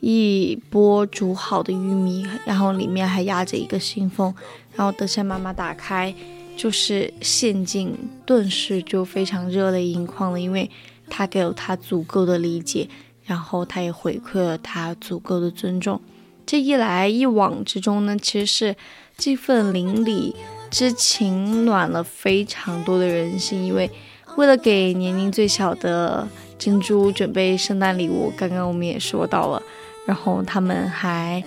[0.00, 4.34] 一波煮好的玉米，然后里面还压着一个信封，
[4.74, 6.14] 然后德善妈妈打开，
[6.56, 10.70] 就是陷阱，顿时就非常热泪盈眶了，因为
[11.08, 12.88] 他给了他足够的理解，
[13.24, 16.00] 然后他也回馈了他足够的尊重。
[16.44, 18.76] 这一来一往之中呢，其实是
[19.16, 20.36] 这份邻里
[20.70, 23.64] 之情暖了非常多的人心。
[23.64, 23.90] 因为
[24.36, 29.60] 为了给年龄最小的珍珠准备圣诞礼物，刚刚我们也说到了，
[30.06, 31.44] 然后他们还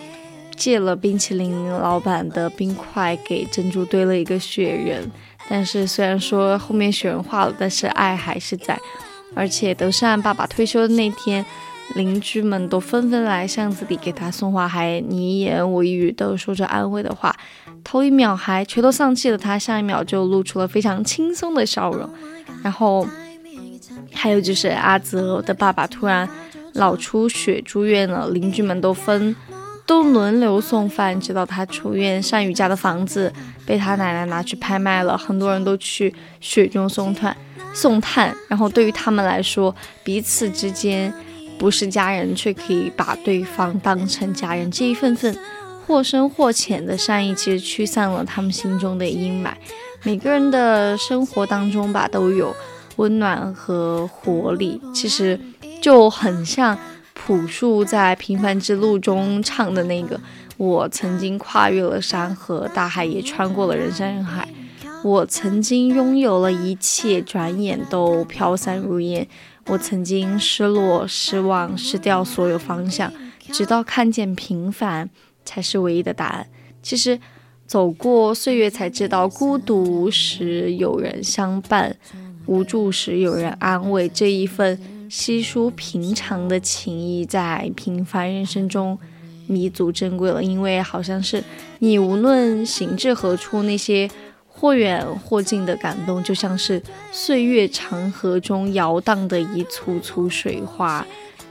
[0.55, 5.10] 借了冰淇淋老板的冰块给珍珠堆了一个雪人。
[5.49, 8.80] 但是虽然说后面雪人化了，但是爱还是在。
[9.34, 11.43] 而且德善爸爸退休的那天。
[11.95, 17.36] 邻居们都纷纷来巷子里给他送花，还你一言我一语的说着安慰的话。
[17.84, 22.07] 头一秒还垂头丧气的他，下一秒就露出了非常轻松的笑容。
[22.62, 23.07] 然后
[24.14, 26.30] 还有就是阿泽的爸爸突然
[26.80, 29.36] 老出血住院了，邻居们都分
[29.86, 32.22] 都轮流送饭，直到他出院。
[32.24, 33.32] 善宇家的房子
[33.66, 37.38] 被他奶奶拿去拍卖了，很多人都去雪中送炭
[37.74, 38.36] 送炭。
[38.48, 41.14] 然后对于他们来说，彼此之间。
[41.60, 44.72] 不是家人，却可以把对方当成家人。
[44.72, 45.38] 这一份份
[45.86, 49.52] 或深或浅的善意，其实驱散了他们心中的阴霾。
[50.04, 52.56] 每个人的生活当中吧，都有
[52.96, 54.80] 温暖和活力。
[54.96, 55.38] 其实
[55.82, 56.78] 就很像
[57.14, 60.20] 朴树在《平凡之路》中唱的那个
[60.58, 64.48] ：“我曾经跨越了山河大海，也穿过了人山人海。
[65.04, 69.28] 我曾经拥有了一切，转眼都飘散如烟。”
[69.68, 73.14] 我曾经失落、失望、失掉所有方向，
[73.52, 75.08] 直到看见平凡
[75.46, 76.48] 才是唯一的答案。
[76.82, 77.20] 其实，
[77.68, 81.96] 走过岁月才知道，孤独时有人相伴，
[82.48, 84.10] 无助时有人安慰。
[84.10, 88.97] 这一份稀疏平常的情谊，在平凡人生中
[89.47, 90.43] 弥足珍贵了。
[90.43, 91.43] 因为好像是
[91.80, 94.10] 你无论行至何处，那些。
[94.51, 96.84] 或远或近的感动，就像是
[97.14, 101.05] 岁月长河中摇荡的一簇簇水花。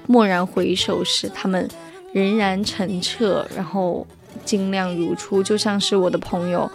[0.09, 1.67] 蓦然回首时，他们
[2.13, 4.07] 仍然澄澈，然后
[4.45, 6.71] 晶亮如初，就像是我的朋友。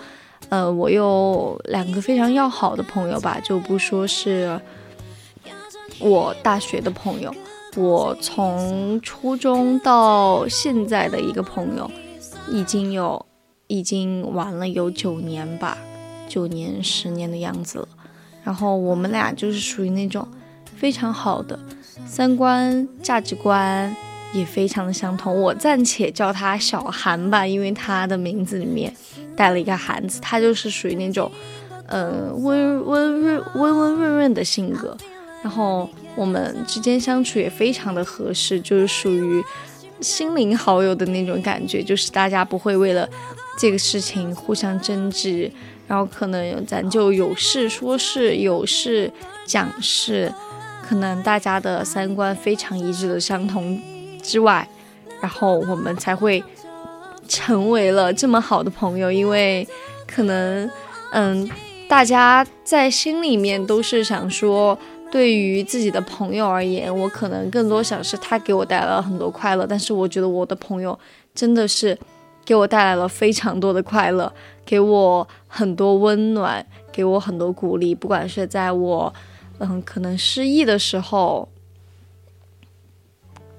[0.50, 4.60] 呃，我有两个非常要好的朋友吧，就不说是
[6.00, 7.34] 我大学的朋友，
[7.76, 11.90] 我从初中到现在的一个朋友，
[12.50, 13.26] 已经有
[13.68, 15.78] 已经玩了有九年吧。
[16.28, 17.88] 九年、十年的样子了，
[18.44, 20.28] 然后我们俩就是属于那种
[20.76, 21.60] 非常好的
[22.08, 23.96] 三观、价值观
[24.34, 25.40] 也非常的相同。
[25.40, 28.92] 我暂且叫他小韩吧，因为他的名字里面
[29.36, 30.20] 带了一个韩字。
[30.22, 31.32] 他就是属于那种，
[31.86, 34.98] 呃，温温润、温温润润的性格。
[35.44, 39.44] 然后我们之间相处也非常的合适，就是属于
[40.00, 43.08] 心灵好友的那种感觉，就是大家不会为了
[43.60, 45.52] 这个事情互相争执。
[45.86, 49.12] 然后可能咱就有事说事，有事
[49.46, 50.34] 讲事，
[50.82, 53.80] 可能大家的三观非常一致的相同
[54.22, 54.66] 之外，
[55.22, 56.42] 然后我们才会
[57.28, 59.12] 成为了这么好的朋友。
[59.12, 59.68] 因为
[60.08, 60.72] 可能，
[61.12, 61.50] 嗯，
[61.90, 64.80] 大家在心里面都是想说，
[65.14, 70.98] 对于自己的朋友而言，我可能更多想是他给我带来了很多快乐，但是我觉得我的朋友
[71.36, 71.96] 真的是。
[72.46, 74.34] 给我带来了非常多的快乐，
[74.66, 77.96] 给我很多温暖，给我很多鼓励。
[77.96, 79.14] 不管是在我，
[79.60, 81.48] 嗯，可能失意的时候，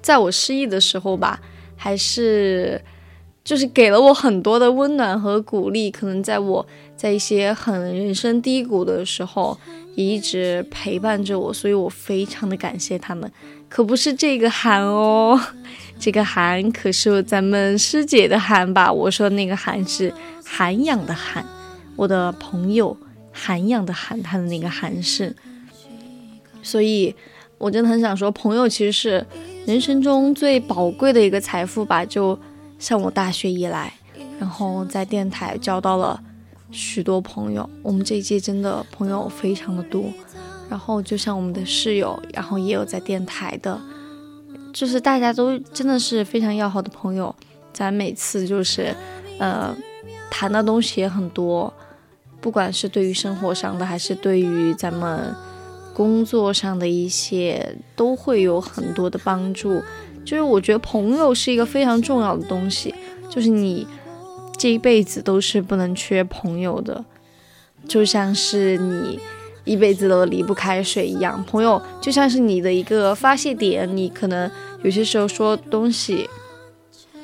[0.03, 1.41] 在我失意的时候吧，
[1.75, 2.79] 还是
[3.43, 5.89] 就是给了我很多的温暖和鼓励。
[5.89, 6.63] 可能在我
[6.95, 9.57] 在一些很人生低谷的时候，
[9.95, 13.31] 也一直陪伴着我，所以我非常的感谢他们。
[13.67, 15.39] 可不是这个喊哦。
[15.97, 18.91] 这个涵可是咱们师姐的涵吧？
[18.91, 21.45] 我说那个涵是涵养的涵，
[21.95, 22.95] 我的朋友
[23.31, 25.33] 涵养的涵，他的那个涵是。
[26.61, 27.15] 所以，
[27.57, 29.25] 我真的很想说，朋友其实是
[29.65, 32.03] 人生中最宝贵的一个财富吧。
[32.03, 32.37] 就
[32.77, 33.93] 像我大学以来，
[34.37, 36.21] 然后在电台交到了
[36.71, 40.05] 许多朋友，我们这一届真的朋友非常的多。
[40.69, 43.79] 然后就像我们的室友，然后也有在电台的。
[44.73, 47.33] 就是大家都真的是非常要好的朋友，
[47.71, 48.93] 咱每次就是，
[49.39, 49.73] 呃，
[50.29, 51.71] 谈的东西也很多，
[52.41, 55.33] 不管是对于生活上的，还是对于咱们
[55.93, 59.81] 工作上的一些，都会有很多的帮助。
[60.25, 62.93] 就是我觉得朋友是一个非常重要的东西，
[63.29, 63.87] 就是你
[64.57, 67.05] 这一辈子都是不能缺朋友的，
[67.87, 69.19] 就像是你。
[69.65, 73.97] 一辈子都离不开水一样，朋友就像是你的一个发泄点。
[73.97, 74.47] 你可能
[74.83, 76.29] 有些时候说东西，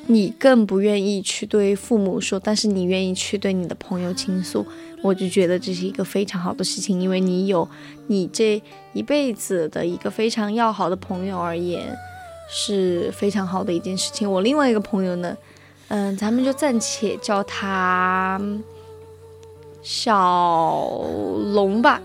[0.08, 4.66] 你更不愿意去对父母说，但是你愿意去对你的朋友倾诉。
[5.02, 7.68] 我就觉得这是一个非常好的事情，因为你有
[8.08, 8.60] 你这
[8.92, 11.96] 一辈子的一个非常要好的朋友而言，
[12.50, 14.28] 是非常好的一件事情。
[14.28, 15.36] 我另外一个朋友呢，
[15.94, 18.40] 嗯，咱们就暂且叫她
[19.82, 20.88] 小
[21.52, 22.00] 龙吧，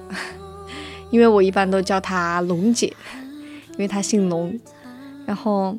[1.09, 2.93] 因为我一般都叫她龙姐，
[3.71, 4.59] 因为她姓龙。
[5.25, 5.77] 然后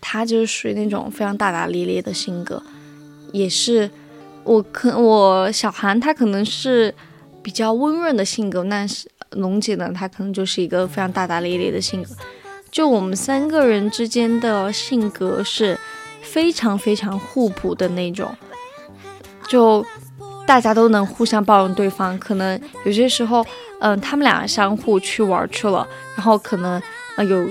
[0.00, 2.60] 她就是属于那种非常大大咧咧的性格，
[3.30, 3.88] 也是
[4.42, 6.92] 我可我小韩她可能是
[7.40, 12.10] 比较温润的性格，但是龙姐呢，她可能就是一个非常大大咧咧的性格。
[12.72, 15.78] 就我们三个人之间的性格是
[16.32, 18.34] 非常非常互补的那种，
[19.48, 19.84] 就
[20.46, 22.18] 大家都能互相包容对方。
[22.18, 23.44] 可能有些时候，
[23.80, 26.80] 嗯，他们俩相互去玩去了，然后可能
[27.16, 27.46] 呃有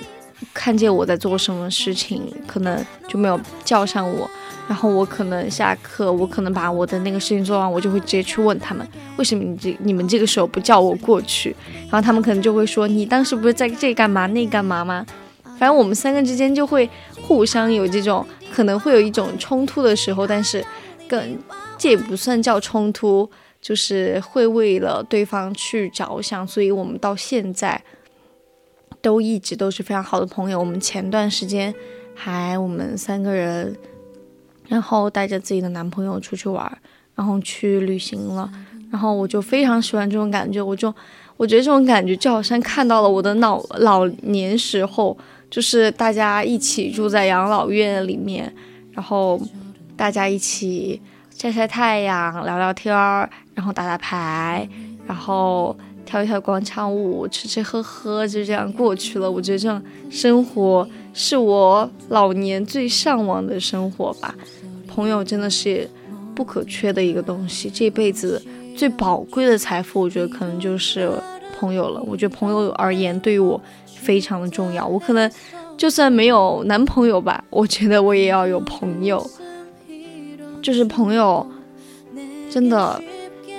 [0.51, 4.27] 看见我在做什么事情，可能就没有叫上我。
[4.67, 11.55] 然后我可能下课，我可能把我的那个事情做完，我就会直接去问他们，为什么你这你们这个时候不叫我过去？
[11.81, 15.05] 然后他们可能就会说，你当时不是在这干嘛那干嘛吗？
[15.59, 16.89] 反正我们三个之间就会
[17.21, 20.63] 互相有这种可能会有一种冲突的时候，但是
[21.07, 21.37] 更
[21.77, 23.29] 这也不算叫冲突，
[23.61, 27.81] 就是会为了对方去着想，所以我们到现在
[29.01, 30.59] 都一直都是非常好的朋友。
[30.59, 31.73] 我们前段时间
[32.13, 33.75] 还我们三个人。
[34.67, 36.77] 然后带着自己的男朋友出去玩，
[37.13, 38.49] 然后去旅行了，
[38.89, 40.87] 然后我就非常喜欢这种感觉，我就
[41.35, 45.17] 我觉得这种感觉就好像看到了我的老老年时候，
[45.51, 48.51] 就是大家一起住在养老院里面，
[48.93, 49.39] 然后
[49.97, 50.99] 大家一起
[51.37, 54.67] 晒晒太阳、聊聊天儿，然后打打牌，
[55.05, 59.29] 然后跳一跳广场舞、吃吃喝喝，就这样过去了。
[59.29, 64.33] 我觉得这种生活是我老年最向往的生活吧。
[64.87, 65.89] 朋友真的是
[66.33, 68.41] 不可缺的一个东西，这辈子
[68.77, 71.11] 最宝贵的财富，我觉得可能就是
[71.59, 72.01] 朋友了。
[72.03, 73.61] 我觉得朋友而言，对于我
[74.01, 74.85] 非常的重要。
[74.85, 75.31] 我可能
[75.77, 79.25] 就算没有男朋友吧，我觉得我也要有朋友。
[80.61, 81.45] 就是朋友，
[82.49, 83.01] 真的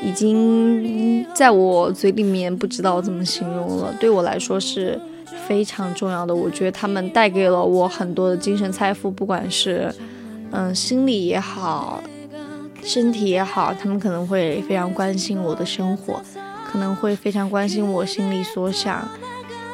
[0.02, 3.94] 已经在我嘴里面不知道怎么形容了。
[3.98, 5.00] 对我来说是
[5.48, 6.34] 非常重要的。
[6.34, 9.94] 我觉得他们带给了我很多的精神财富，不管是。
[10.54, 12.02] 嗯，心理也好，
[12.84, 16.20] 身体也好，他们可能会非常关心我的生活，
[16.70, 19.08] 可能会非常关心我心里所想。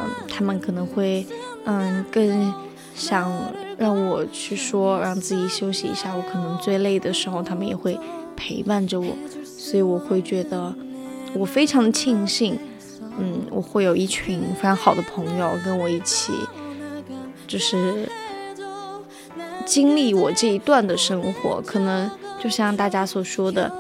[0.01, 1.27] 嗯，他们可能会，
[1.65, 2.53] 嗯，更
[2.95, 3.31] 想
[3.77, 6.15] 让我去说，让自己休息一下。
[6.15, 7.99] 我可能最累的时候，他们也会
[8.37, 9.09] 陪伴着我。
[9.45, 10.75] 所以我会觉得，
[11.35, 12.59] 我非常的庆幸，
[13.19, 16.33] 嗯，我会有一群非常好的朋友跟我一起，
[17.47, 18.09] 就是。
[19.67, 22.11] 经历我这一段的生活，可能
[22.43, 23.71] 就像大家所说的，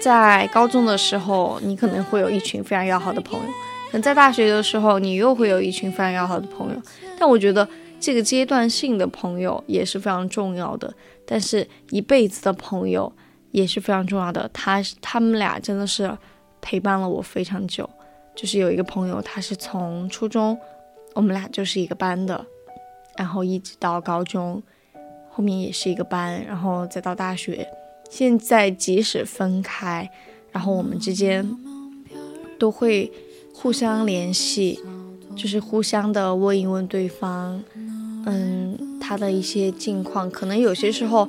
[0.00, 3.46] 在高中的时候，你可能会有一群非常要好的朋友；，
[3.90, 6.82] 可能在大学的时候，你又会有一群非常要好的朋友。
[7.18, 7.66] 但我觉得
[7.98, 10.92] 这个阶段性的朋友也是非常重要的，
[11.26, 13.10] 但是一辈子的朋友
[13.50, 14.48] 也是非常重要的。
[14.52, 16.16] 他他们俩真的是
[16.60, 17.88] 陪伴了我非常久。
[18.36, 20.56] 就是有一个朋友，他是从初中，
[21.14, 22.44] 我们俩就是一个班的，
[23.16, 24.62] 然后一直到高中。
[25.30, 27.66] 后面也是一个班，然后再到大学。
[28.10, 30.08] 现在即使分开，
[30.52, 31.48] 然后我们之间
[32.58, 33.12] 都会
[33.60, 34.78] 互相联系，
[35.34, 37.60] 就是互相的问一问对方，
[38.24, 40.30] 嗯，他的一些近况。
[40.30, 41.28] 可能有些时候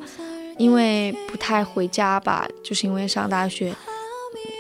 [0.60, 3.74] 因为不太回家吧，就是因为上大学，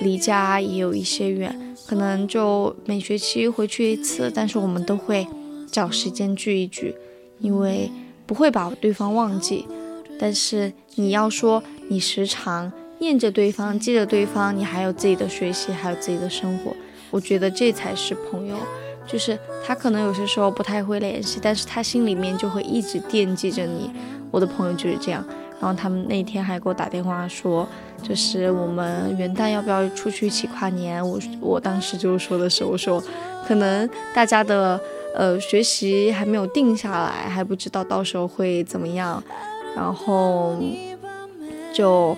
[0.02, 4.32] 离家也有一些远，可能就每学期回去一次。
[4.34, 5.28] 但是我们都会
[5.72, 6.96] 找时间聚一聚，
[7.40, 7.92] 因为。
[8.26, 9.66] 不会把对方忘记，
[10.20, 16.72] 但是你要说你时常念着对方，记着对方，你还有自己的学习，还有自己的生活，
[17.12, 18.56] 我觉得这才是朋友。
[19.08, 23.92] 就是他可能有些时候不太会联系，但是他心里面就会一直惦记着你。
[24.30, 25.26] 我的朋友就是这样。
[25.60, 27.68] 然后他们那天还给我打电话说，
[28.04, 31.06] 就是我们元旦要不要出去一起跨年？
[31.06, 33.04] 我我当时就说的是，我说
[33.48, 34.80] 可能大家的。
[35.16, 39.22] 呃，学习还没有定下来，还不知道到时候会怎么样，
[39.76, 40.56] 然后
[41.74, 42.16] 就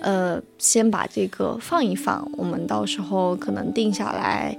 [0.00, 4.56] 呃先把这个放一放，我们到时候可能定下来，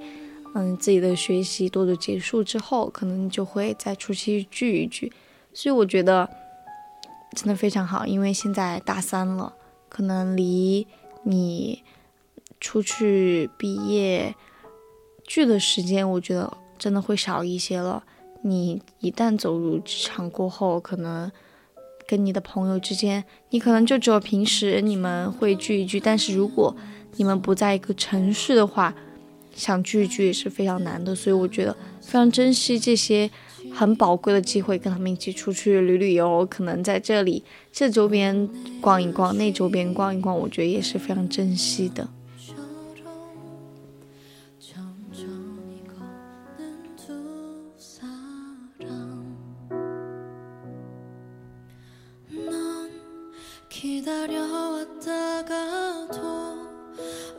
[0.56, 5.12] 嗯，自己的学习多多结束之后，可能就会再出去聚一聚。
[5.54, 6.30] 所以我觉得
[7.36, 9.54] 真的非常好，因为现在大三了，
[9.90, 10.88] 可能离
[11.24, 11.84] 你
[12.60, 14.36] 出去毕业
[15.26, 16.58] 聚的时间，我觉得。
[16.82, 18.04] 真的会少一些了。
[18.42, 21.32] 你一旦走入职场过后，可能
[22.12, 26.76] 跟你的朋友之间你可能就只有平时你们会聚一聚但是如果
[27.16, 28.94] 你们不在一个城市的话
[29.56, 31.16] 想聚一聚也是非常难的。
[31.16, 33.32] 所以我觉得非常珍惜这些
[33.74, 37.42] 很宝贵的机会跟他们一起出去旅旅游可能在这里
[37.72, 38.50] 这周边
[38.82, 42.06] 逛一逛那周边逛一逛我觉得也是非常珍惜的。
[53.82, 55.02] 기다려왔다가도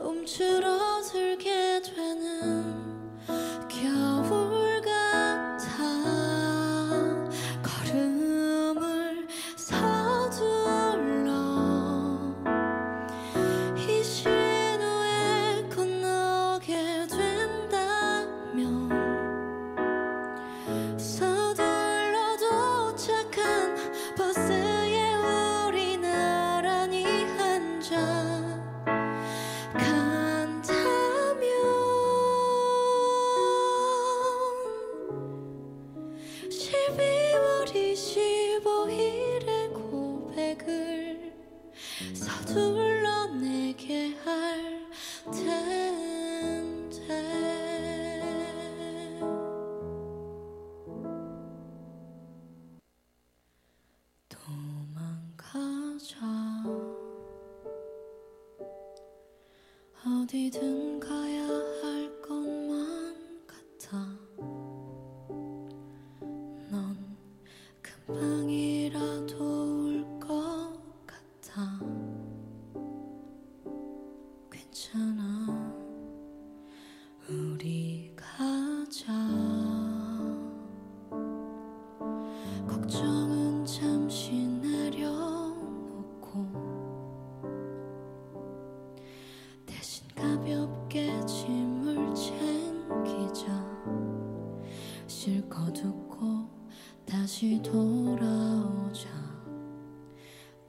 [0.01, 3.09] 움츠러들게 되는
[3.69, 4.12] 겨울.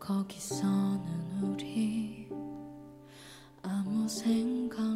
[0.05, 1.01] 거기서는
[1.43, 2.29] 우리
[3.63, 4.94] 아무 생각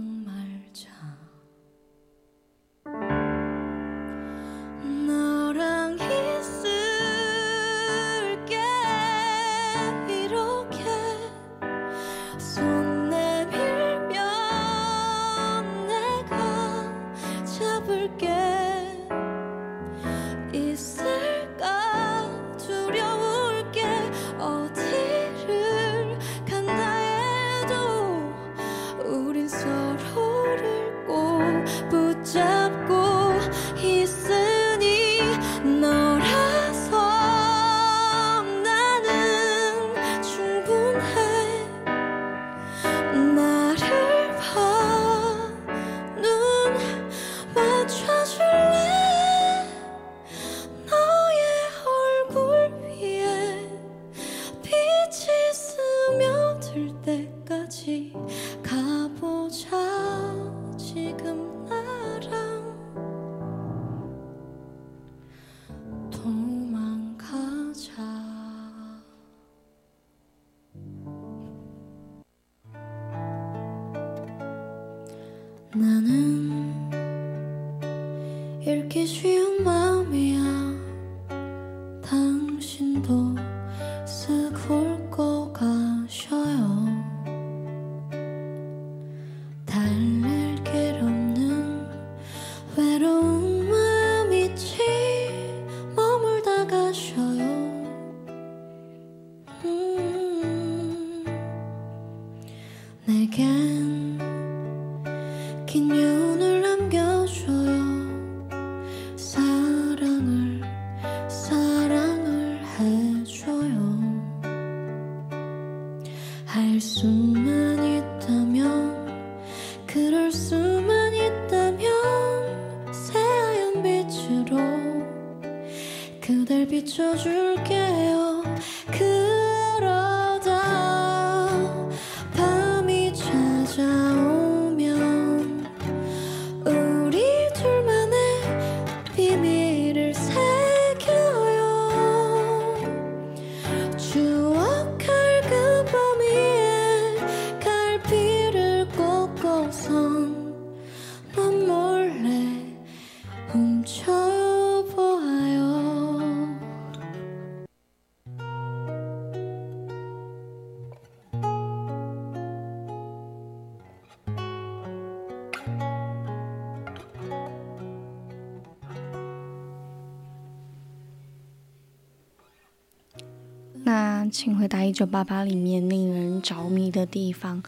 [174.31, 177.63] 请回答一九八八》里面令人着迷的地方，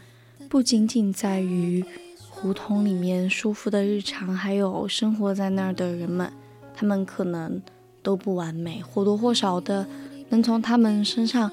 [0.48, 1.84] 不仅仅在于
[2.28, 6.30] 胡同里面舒服的日常，还有生活在那儿的人们，
[6.74, 7.60] 他们可能
[8.02, 9.86] 都不完美，或多或少的
[10.28, 11.50] 能从他们身上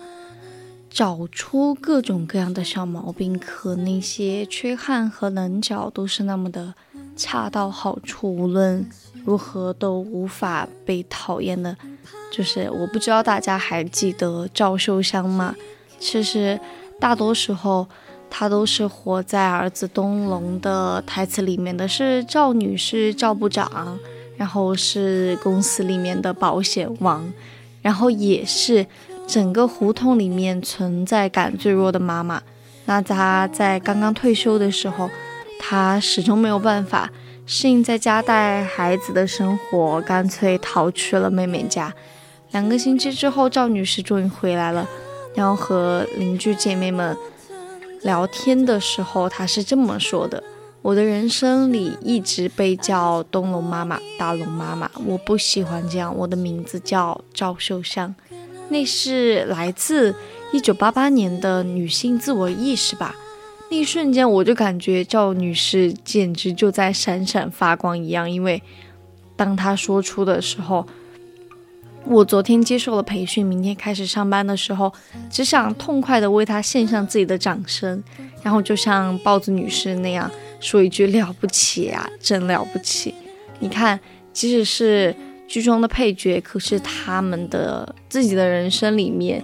[0.90, 6.74] 找出各种各样的小毛病，可那些缺憾和棱角都是那么的
[7.16, 8.88] 恰到好处，无论
[9.26, 11.78] 如何都无法被讨厌的。
[12.32, 15.56] 就是我不知道大家还记得赵秀香吗？
[16.00, 16.60] 其实
[17.00, 17.88] 大多时候
[18.30, 23.98] 她都是活在儿子东龙的台词里面的，是赵女士、赵部长，
[24.36, 27.32] 然后是公司里面的保险王，
[27.82, 28.86] 然后也是
[29.26, 32.42] 整个胡同里面存在感最弱的妈妈。
[32.86, 35.10] 那她在刚刚退休的时候，
[35.60, 37.10] 她始终没有办法
[37.46, 41.94] 适应在家带孩子的生活，干脆逃去了妹妹家。
[42.52, 44.88] 两个星期之后，赵女士终于回来了。
[45.36, 47.16] 然后和邻居姐妹们
[48.02, 50.42] 聊天的时候，她是这么说的
[50.82, 56.16] ：“我的人生里一直被叫东龙妈妈、大龙妈妈，我不喜欢这样。
[56.18, 58.16] 我的名字叫赵秀香，
[58.70, 60.16] 那是来自
[60.54, 63.16] 1988年的女性自我意识吧。”
[63.70, 68.64] 那一瞬间，我就感觉赵女士简直就在闪闪发光一样，因为
[69.36, 70.88] 当她说出的时候。
[72.06, 74.92] 我昨天接受了培训，明天开始上班的时候，
[75.30, 78.02] 只想痛快地为他献上自己的掌声，
[78.42, 80.30] 然后就像豹子女士那样
[80.60, 83.14] 说一句了不起啊，真了不起！
[83.60, 84.00] 你看，
[84.32, 85.14] 即使是
[85.48, 89.44] 剧中的配角，可是他们的自己的人生里面，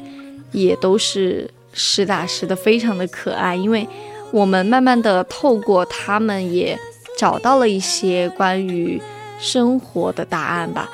[0.54, 3.56] 也都是实打实的，非常的可爱。
[3.56, 3.86] 因为
[4.32, 6.80] 我们慢慢的透过他们，也
[7.18, 9.02] 找到了一些关于
[9.38, 10.90] 生活的答案吧。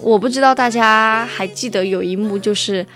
[0.00, 2.86] 我不知道大家还记得有一幕，就是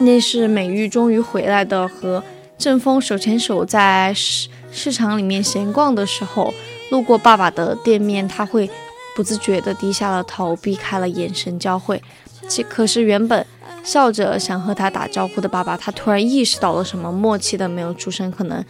[0.00, 2.22] 那是美玉终于回来的，和
[2.56, 6.54] 郑峰手牵手在市市场里面闲逛的时候，
[6.90, 8.70] 路过爸爸的店面，他会
[9.14, 12.02] 不自觉地低下了头，避开了眼神交汇。
[12.48, 13.44] 其可是原本
[13.84, 18.64] 笑着想和他打招呼的爸爸，他突然意识到了什么，默契的没有出声，可能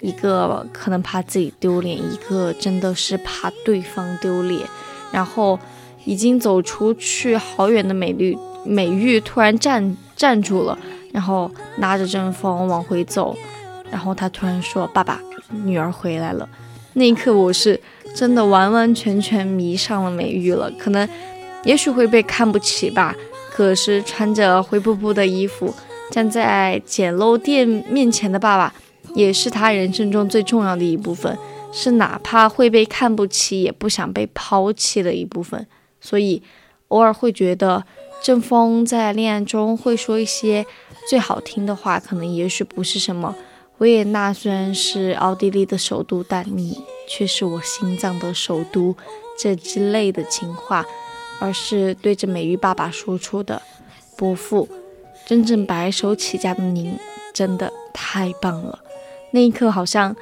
[0.00, 4.60] 一个可能怕自己丢脸，一个真的是怕对方丢脸。
[5.12, 5.58] 然后，
[6.04, 10.78] 已经走出去好远的美丽美玉突然站站住了，
[11.12, 13.36] 然后拉着阵风往回走，
[13.90, 15.20] 然后他突然说：“爸爸，
[15.64, 16.48] 女儿回来了。”
[16.94, 17.80] 那一刻，我是
[18.14, 20.70] 真的完完全全迷上了美玉了。
[20.78, 21.08] 可能，
[21.64, 23.14] 也许会被看不起吧。
[23.50, 25.74] 可是穿着灰扑扑的衣服
[26.10, 28.74] 站在简陋店面前的爸爸，
[29.14, 31.36] 也是他人生中最重要的一部分。
[31.78, 35.66] 是哪怕会被看不起，也不想被抛弃的一部分。
[36.00, 36.42] 所以，
[36.88, 37.84] 偶尔会觉得
[38.22, 40.64] 郑峰在恋爱中会说一些
[41.06, 43.36] 最好听的话，可能也许不是什么
[43.76, 48.96] “维也纳虽然是奥地利的首都，但你却是我心脏的首都”
[49.38, 50.86] 这之类的情话，
[51.40, 53.60] 而是对着美玉爸爸说出的
[54.16, 54.66] ：“伯父，
[55.26, 56.98] 真正白手起家的您，
[57.34, 58.78] 真的太棒了。”
[59.32, 60.16] 那一刻，好像。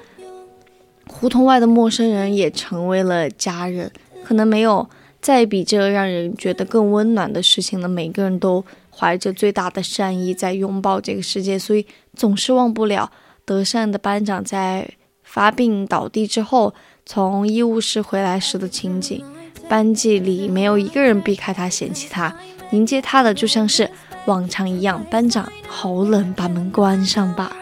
[1.06, 3.90] 胡同外的陌生人也成为了家人，
[4.24, 4.88] 可能没有
[5.20, 7.88] 再比这让人觉得更温暖的事情了。
[7.88, 13.10] 每个人都怀着最大的善意在拥抱这个世界，所以总是忘不了
[13.44, 14.88] 德善的班长在
[15.22, 16.74] 发病倒地之后，
[17.06, 19.24] 从医务室回来时的情景。
[19.66, 22.36] 班级里没有一个人避开他、嫌弃他，
[22.72, 23.88] 迎接他的就像是
[24.26, 25.02] 往常一样。
[25.10, 27.56] 班长，好冷，把门关上吧。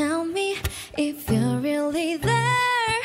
[0.00, 0.56] Tell me
[0.96, 3.02] if you're really there.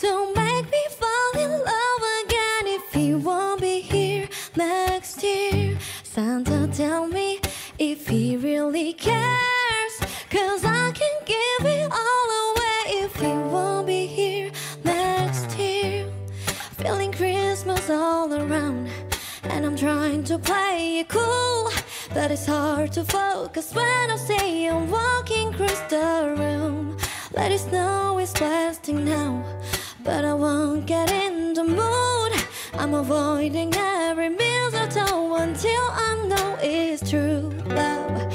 [0.00, 4.26] Don't make me fall in love again if you won't be here
[4.56, 5.76] next year.
[6.04, 7.38] Santa, tell me
[7.78, 9.94] if he really cares.
[10.30, 14.50] Cause I can give it all away if he won't be here
[14.84, 16.10] next year.
[16.78, 18.88] Feeling Christmas all around,
[19.42, 21.77] and I'm trying to play it cool.
[27.32, 29.44] Let it snow is blasting now,
[30.02, 32.32] but I won't get in the mood.
[32.74, 38.32] I'm avoiding every mistletoe until I know it's true love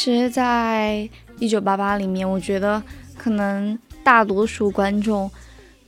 [0.00, 2.80] 其实，在一九八八里面，我觉得
[3.16, 5.28] 可能大多数观众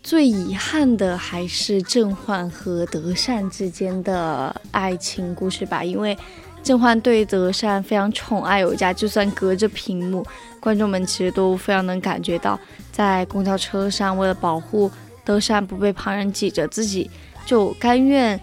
[0.03, 6.19] 最遗憾的还是正焕和德善之间的爱情故事吧，因为
[6.61, 10.27] 正焕对德善非常宠爱有加，就算隔着屏幕，
[10.59, 12.59] 观众们其实都非常能感觉到，
[12.91, 14.91] 在公交车上为了保护
[15.25, 17.09] 德善不被旁人挤着，自己
[17.47, 18.41] 就甘愿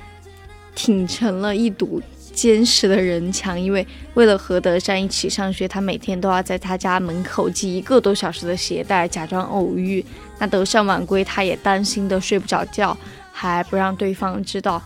[0.73, 2.01] 挺成了一堵
[2.37, 10.05] 坚实的人墙，因为为了和德善一起上学，他每天都要在他家门口系一个多小时的鞋带，假装偶遇。
[10.37, 12.95] 那德善晚归，他也担心的睡不着觉，
[13.31, 14.79] 还不让对方知道。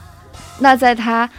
[0.60, 1.30] 那在他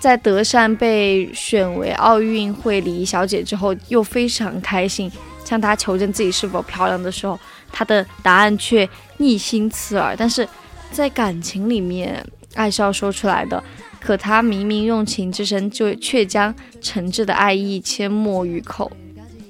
[0.00, 5.08] 在德善被选为奥运会礼仪小姐之后，又非常开心，
[5.44, 7.38] 向他求证自己是否漂亮的时候，
[7.70, 10.16] 他的答案却逆心刺耳。
[10.18, 10.48] 但是
[10.90, 13.62] 在感情里面，爱是要说出来的。
[14.00, 18.90] 可他明明用情之深，就却将诚挚的爱意阡陌于口。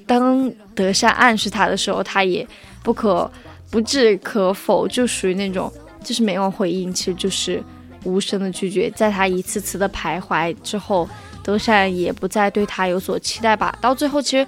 [0.05, 2.45] 当德善暗示他的时候，他也
[2.83, 3.31] 不可
[3.69, 5.71] 不置可否，就属于那种
[6.03, 7.63] 就是没有回应，其实就是
[8.03, 8.91] 无声的拒绝。
[8.91, 11.07] 在他一次次的徘徊之后，
[11.41, 13.73] 德善也不再对他有所期待吧。
[13.79, 14.45] 到最后，其实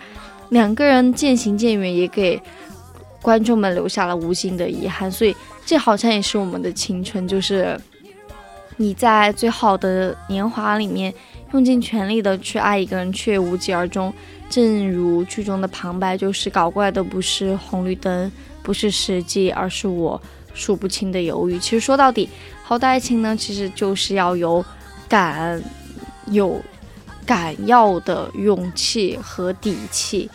[0.49, 2.41] 两个人渐行渐远，也给
[3.21, 5.09] 观众们留下了无尽的遗憾。
[5.09, 5.33] 所以，
[5.65, 7.79] 这好像也是我们的青春，就是。
[8.77, 11.13] 你在最好的年华里面
[11.53, 14.13] 用尽全力的去爱一个人，却无疾而终。
[14.49, 20.21] 正如剧中的旁白，就是搞怪的不是红绿灯，不是时机，而是我
[20.53, 21.57] 数不清的犹豫。
[21.57, 22.29] 其实说到底，
[22.63, 24.63] 好的爱情呢，其实就是要有
[25.07, 25.61] 敢
[26.27, 26.61] 有
[27.25, 30.29] 敢要的勇气和底气。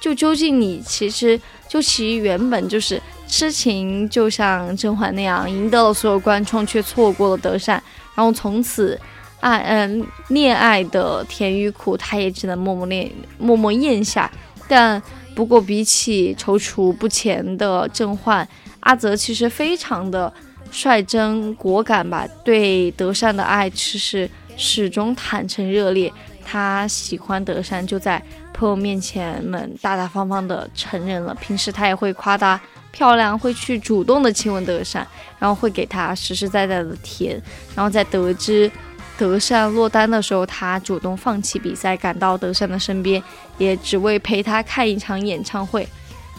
[0.00, 1.38] 就究竟你其实
[1.68, 3.00] 就其原本就是
[3.30, 7.80] 痴情，就像甄嬛那样赢得了所有观众，却错过了德善，
[8.16, 9.00] 然后从此
[9.38, 14.30] 爱嗯恋爱的甜与苦，他也只能默默恋默默咽下。
[14.68, 15.00] 但
[15.34, 18.46] 不过比起踌躇不前的甄嬛，
[18.80, 20.32] 阿泽其实非常的
[20.70, 26.12] 率真果敢吧，对德善的爱其实始终坦诚热烈。
[26.44, 28.20] 他喜欢德善，就在
[28.52, 31.32] 朋友面前们大大方方的承认了。
[31.36, 32.60] 平时他也会夸她
[32.90, 35.06] 漂亮，会去主动的亲吻德善，
[35.38, 37.40] 然后会给她实实在在的甜。
[37.74, 38.70] 然后在得知
[39.16, 43.22] 德善落单的时候，他主动放弃比赛，赶到德善的身边，
[43.58, 45.86] 也只为陪他看一场演唱会。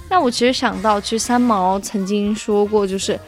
[0.09, 3.19] 那我其实想到，其实三毛曾经说过，就是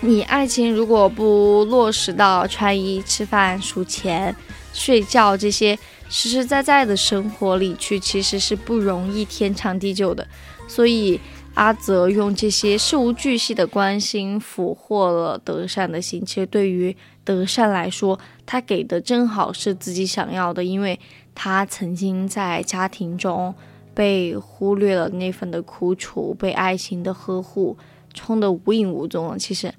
[0.00, 4.36] 你爱情如果不落实到穿衣、吃饭、数钱、
[4.72, 5.76] 睡觉这些
[6.08, 10.24] 实实在在的生活里去，其实是不容易天长地久的。
[10.68, 11.18] 所以
[11.54, 16.24] 阿泽用这些事无巨细的关心俘获了德善的心。
[16.24, 20.98] 其实对于德善来说，他给的正好是自己想要的，因为
[21.34, 23.54] 他曾经在家庭中
[23.94, 27.76] 被忽略了那份的苦楚，被爱情的呵护
[28.12, 29.38] 冲得无影无踪了。
[29.38, 29.72] 其实，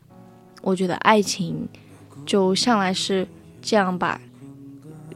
[0.62, 1.68] 我觉得爱情
[2.26, 3.28] 就向来是
[3.62, 4.22] 这样吧，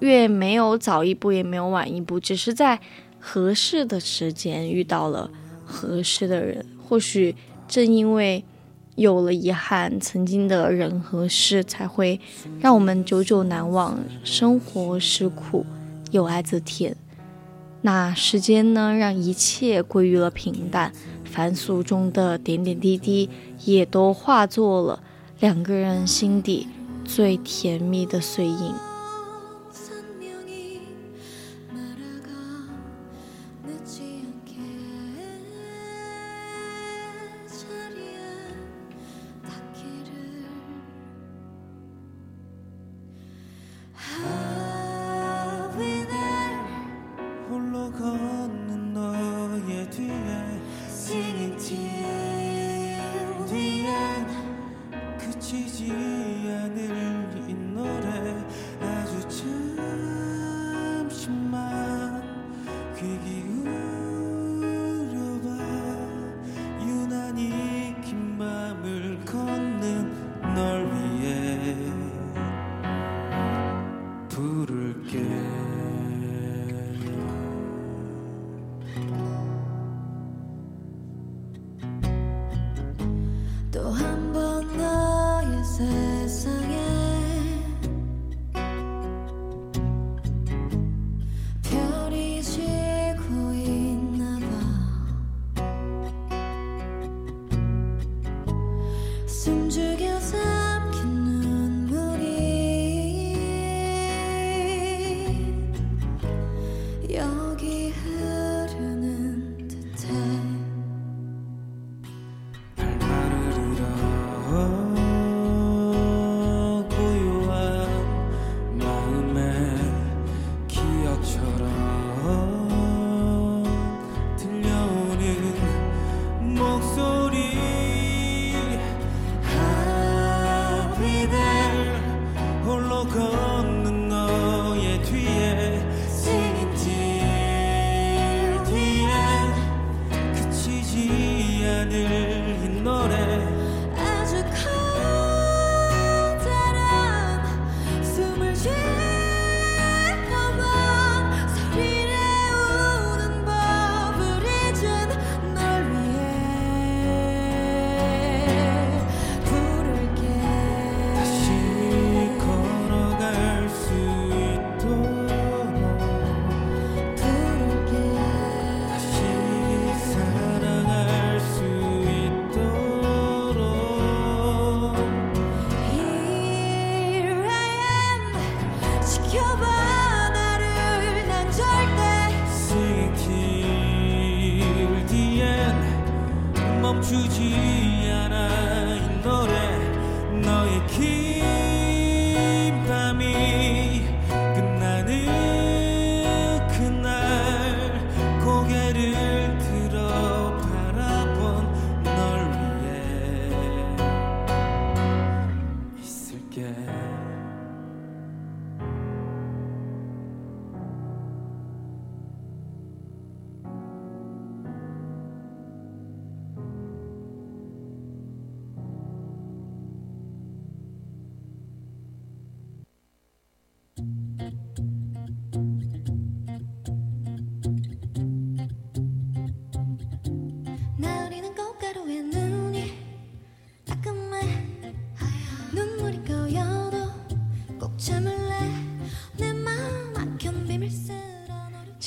[0.02, 2.80] 越没有早一步，也没有晚一步，只是在
[3.18, 5.32] 合适的时间遇到了
[5.70, 6.66] 合适的人。
[6.88, 7.36] 或许
[7.68, 8.44] 正因为
[8.96, 12.20] 有了遗憾，曾经的人和事才会
[12.60, 14.00] 让我们久久难忘。
[14.24, 15.66] 生活是苦，
[16.10, 16.96] 有爱则甜。
[17.82, 20.92] 那时间呢，让一切归于了平淡，
[21.24, 23.30] 凡俗中的点点滴滴，
[23.64, 25.02] 也都化作了
[25.40, 26.68] 两个人心底
[27.06, 28.89] 最甜蜜的碎影。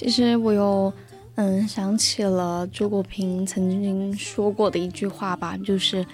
[0.03, 0.93] 其实我又
[1.37, 6.05] 嗯想起了周国平曾经说过的一句话吧，就是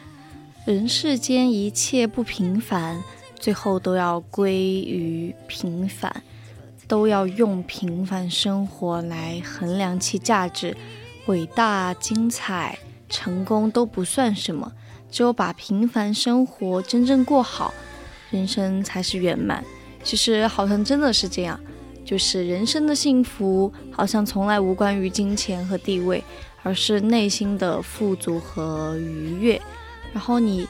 [0.66, 3.02] 人世间一切不平凡，
[3.38, 6.22] 最后都要归于平凡，
[6.86, 10.76] 都要用平凡生活来衡量其价值。
[11.24, 12.78] 伟大、精彩、
[13.08, 14.70] 成功都不算什么，
[15.10, 17.72] 只有把平凡生活真正过好，
[18.30, 19.64] 人生才是圆满。
[20.04, 21.58] 其实好像真的是这样。
[22.08, 26.24] 就是人生的幸福，好像从来无关于金钱和地位，
[26.62, 29.60] 而是内心的富足和愉悦。
[30.14, 30.66] 然后你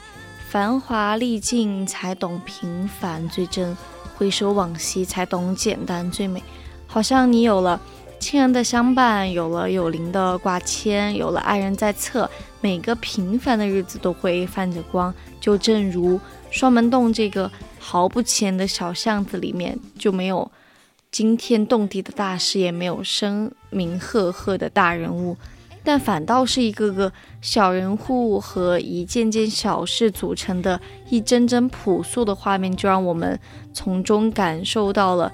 [0.49, 3.73] 繁华历尽，才懂平凡最真；
[4.17, 6.43] 回首往昔，才懂简单最美。
[6.85, 7.79] 好像你有了
[8.19, 12.29] 亲人的相伴，有了有灵的挂牵，有了爱人在侧，
[12.59, 15.13] 每个平凡的日子都会泛着光。
[15.39, 16.19] 就正如
[16.51, 17.49] 双门洞这个
[17.79, 20.51] 毫不起眼的小巷子里面，就没有。
[21.11, 25.35] 惊天动地的大事，也没有声名赫赫的大人物，
[25.83, 27.11] 但反倒是一个个
[27.41, 30.79] 小人物和一件件小事组成的
[31.09, 33.39] 一帧帧朴素的画面，就让我们
[33.73, 35.31] 从中感受到了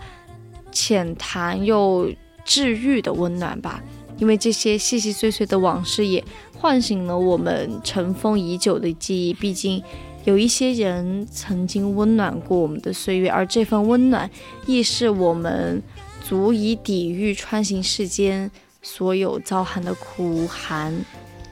[0.72, 2.10] 浅谈又
[2.45, 3.84] 治愈的温暖吧。
[4.18, 6.23] 因为这些细细碎碎的往事也
[6.57, 9.34] 唤醒了我们尘封已久的记忆。
[9.34, 9.84] 毕竟，
[10.26, 14.30] 有一些人曾经温暖过我们的岁月，而这份温暖
[14.65, 15.81] 亦是我们
[16.22, 18.49] 足以抵御穿行世间
[18.81, 20.93] 所有遭寒的苦寒。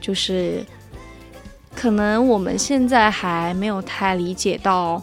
[0.00, 0.62] 就是，
[1.74, 5.00] 可能我们现在还没有太理解到，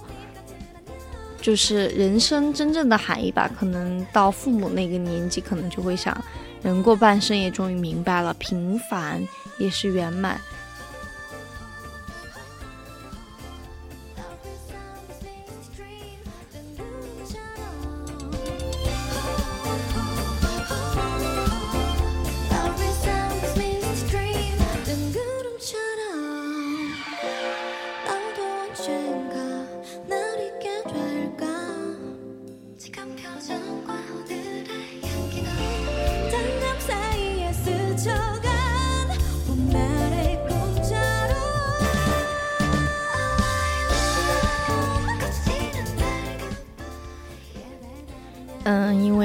[1.42, 3.50] 就是人生真正的含义吧。
[3.58, 6.16] 可能到父母那个年纪，可能就会想。
[6.62, 9.26] 人过半生，也终于明白了，平凡
[9.58, 10.40] 也是圆满。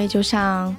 [0.06, 0.74] 就像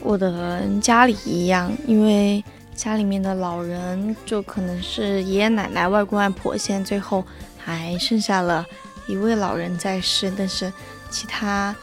[0.00, 2.42] 我的家里一样，因为
[2.74, 7.24] 家里面的老人就可能是爷爷奶奶、外公外婆，现在最后
[7.56, 8.66] 还剩下了
[9.06, 10.72] 一位老人在世，但是
[11.10, 11.74] 其他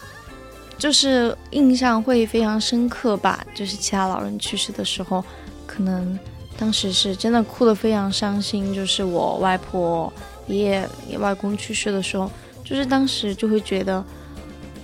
[0.77, 3.45] 就是印象会非常深刻吧。
[3.53, 5.23] 就是其他老人去世的时候，
[5.65, 6.17] 可能
[6.57, 8.73] 当时是真的哭得非常伤心。
[8.73, 10.11] 就是我外婆、
[10.47, 12.29] 爷爷、外公去世的时候，
[12.63, 14.03] 就是当时就会觉得。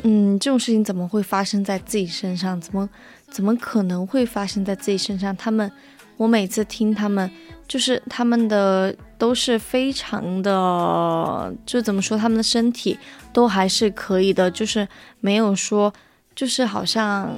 [0.08, 2.62] 嗯，这种事情怎么会发生在自己身上？
[2.62, 2.88] 怎么
[3.32, 5.36] 怎么可能会发生在自己身上？
[5.36, 5.72] 他们，
[6.16, 7.28] 我每次听他们，
[7.68, 12.96] 就是他们的都是非常的，就怎么说，他们的身体
[13.34, 14.88] 都还是可以的，就是
[15.22, 15.92] 没有说，
[16.36, 17.36] 就是好像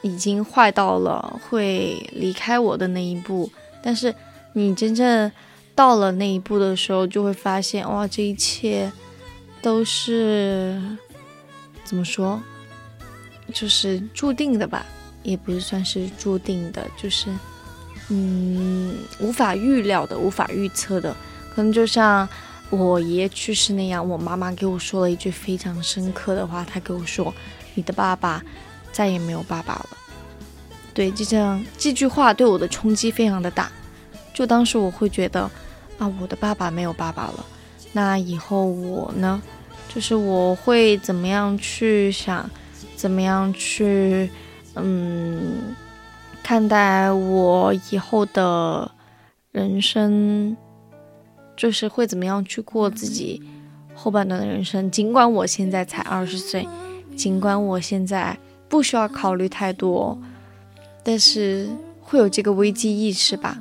[0.00, 3.52] 已经坏到了会离开我的那一步。
[3.82, 4.14] 但是
[4.54, 5.30] 你真正
[5.74, 8.90] 到了那一步的时候，就会发现，哇，这一切
[9.60, 10.80] 都是。
[11.84, 12.40] 怎么说？
[13.52, 14.86] 就是注定的吧，
[15.22, 17.28] 也不是算是注定的，就是
[18.08, 21.14] 嗯，无法预料的，无法预测的。
[21.54, 22.26] 可能就像
[22.70, 27.34] 我爷爷去世那样，我妈妈给我说了一句非常深刻的话，她给我说
[27.74, 28.42] ：“你的爸爸
[28.90, 29.88] 再也没有爸爸了。”
[30.94, 33.70] 对，就这样，这句话对我的冲击非常的大。
[34.32, 35.42] 就当时我会觉得
[35.98, 37.44] 啊，我的爸爸没有爸爸了，
[37.92, 39.42] 那以后我呢？
[39.94, 42.48] 就是我会怎么样去想，
[42.96, 44.30] 怎么样去，
[44.74, 45.74] 嗯，
[46.42, 48.90] 看待我以后的
[49.50, 50.56] 人生，
[51.54, 53.42] 就是会怎么样去过自己
[53.94, 54.90] 后半段的人生。
[54.90, 56.66] 尽管我现在才二十岁，
[57.14, 58.34] 尽管我现在
[58.70, 60.18] 不需要考虑太多，
[61.04, 61.68] 但是
[62.00, 63.58] 会有这个危机意识吧，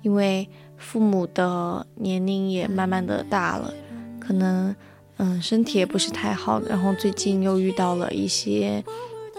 [0.00, 0.48] 因为
[0.78, 3.74] 父母的年龄也慢慢的大了，
[4.18, 4.74] 可能。
[5.24, 8.84] 嗯，身体也不是太好，然后最近又遇到了一些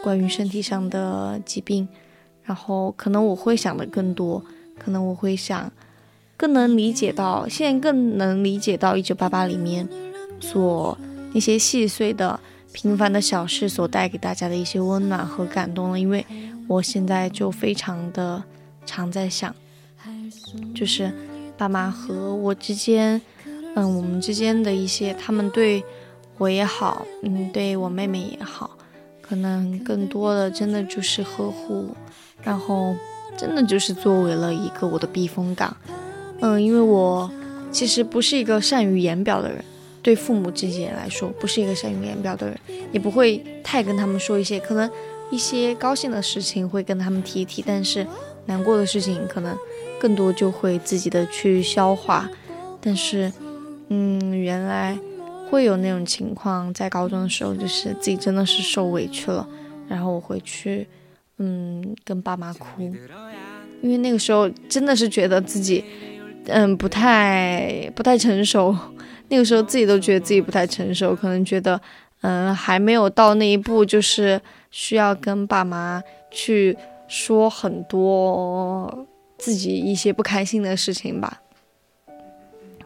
[0.04, 1.88] 关于身体上的疾病，
[2.44, 4.44] 然后可能我会想的更多，
[4.80, 5.72] 可能我会想
[6.36, 9.88] 更能理解到，现在更能理解到《一九八八》里面
[10.40, 10.98] 所
[11.34, 12.40] 那些细碎的
[12.74, 16.26] 平凡的小事所带给大家的一些温暖和感动了，因为
[16.68, 18.44] 我现在就非常的
[18.88, 19.54] 常在想，
[20.74, 21.14] 就是
[21.56, 23.22] 爸妈和我之间。
[23.76, 25.84] 嗯，我们之间的一些，他们对
[26.38, 28.78] 我也好，嗯，对我妹妹也好，
[29.22, 31.90] 可能更多的真的就是呵护，
[32.42, 32.96] 然后
[33.38, 35.76] 真的就是作为了一个我的避风港。
[36.40, 37.30] 嗯，因为我
[37.70, 39.62] 其实不是一个善于言表的人，
[40.02, 42.58] 对父母这些来说，不是一个善于言表的人，
[42.94, 44.90] 也不会太跟他们说一些，可能
[45.30, 48.08] 一些高兴的事情会跟他们提一提，但是
[48.46, 49.54] 难过的事情可能
[50.00, 52.30] 更多就会自己的去消化，
[52.80, 53.30] 但是。
[53.90, 54.98] 嗯，原来
[55.50, 59.48] 会有那种情况，在高中的时候，就是自己真的是受委屈了，
[59.88, 60.88] 然后我回去，
[61.38, 62.82] 嗯，跟爸妈哭，
[63.82, 65.84] 因为那个时候真的是觉得自己，
[66.48, 68.76] 嗯，不太不太成熟，
[69.30, 71.80] 那个时候自己都觉得自己不太成熟，可能觉得，
[72.22, 74.42] 嗯，还没有到那一步，就是
[74.72, 76.02] 需要跟爸妈
[76.32, 76.76] 去
[77.08, 79.06] 说很多
[79.38, 81.42] 自己一些不开心的事情吧。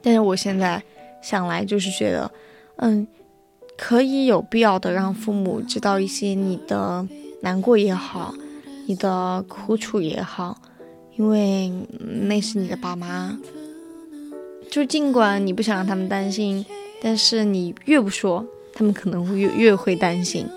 [0.01, 0.81] 但是我现在
[1.21, 2.31] 想来，就是觉得，
[2.77, 3.07] 嗯，
[3.77, 7.07] 可以有必要的让父母知道一些你的
[7.41, 8.33] 难过也好，
[8.87, 10.57] 你的苦楚也好，
[11.17, 11.71] 因为
[12.27, 13.37] 那是你的爸妈。
[14.71, 16.63] 就尽管你不想让他们担心，
[17.01, 20.47] 但是你越不说，他们可能会越越会担心。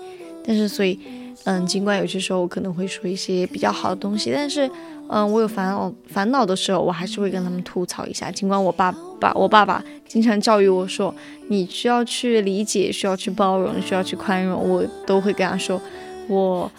[0.45, 0.99] 但是所以，
[1.45, 4.69] 嗯，尽管有些时候我可能会说一些比较好的东西，但是，
[5.15, 8.31] 嗯，我有烦恼烦恼的时候，我还是会跟他们吐槽一下。
[8.31, 11.13] 尽管我爸爸我爸爸经常教育我说，
[11.49, 15.79] 你需要去理解，需要去包容，需要去宽容，我都会跟他说，
[16.27, 16.71] 我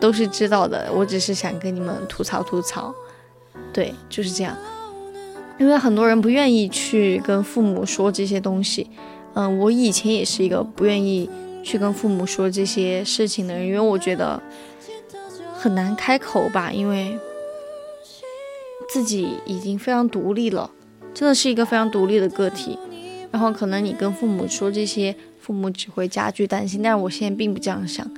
[0.00, 2.94] 都是知道的，我只是想跟你们吐槽吐槽。
[3.70, 4.56] 对，就是这样。
[5.58, 8.88] 因为很多人不愿意去跟父母说这些东西，
[9.34, 11.28] 嗯，我以前也是一个不愿意
[11.62, 14.40] 去跟父母说这些事情的人，因为我觉得
[15.52, 17.18] 很难开口吧，因为
[18.94, 20.70] 自己已经非常独立了，
[21.12, 22.78] 真的是一个非常独立的个体。
[23.32, 26.80] 然后可能你跟父母说这些，父母只会加剧担心。
[26.80, 28.08] 但是我现在并不这样想，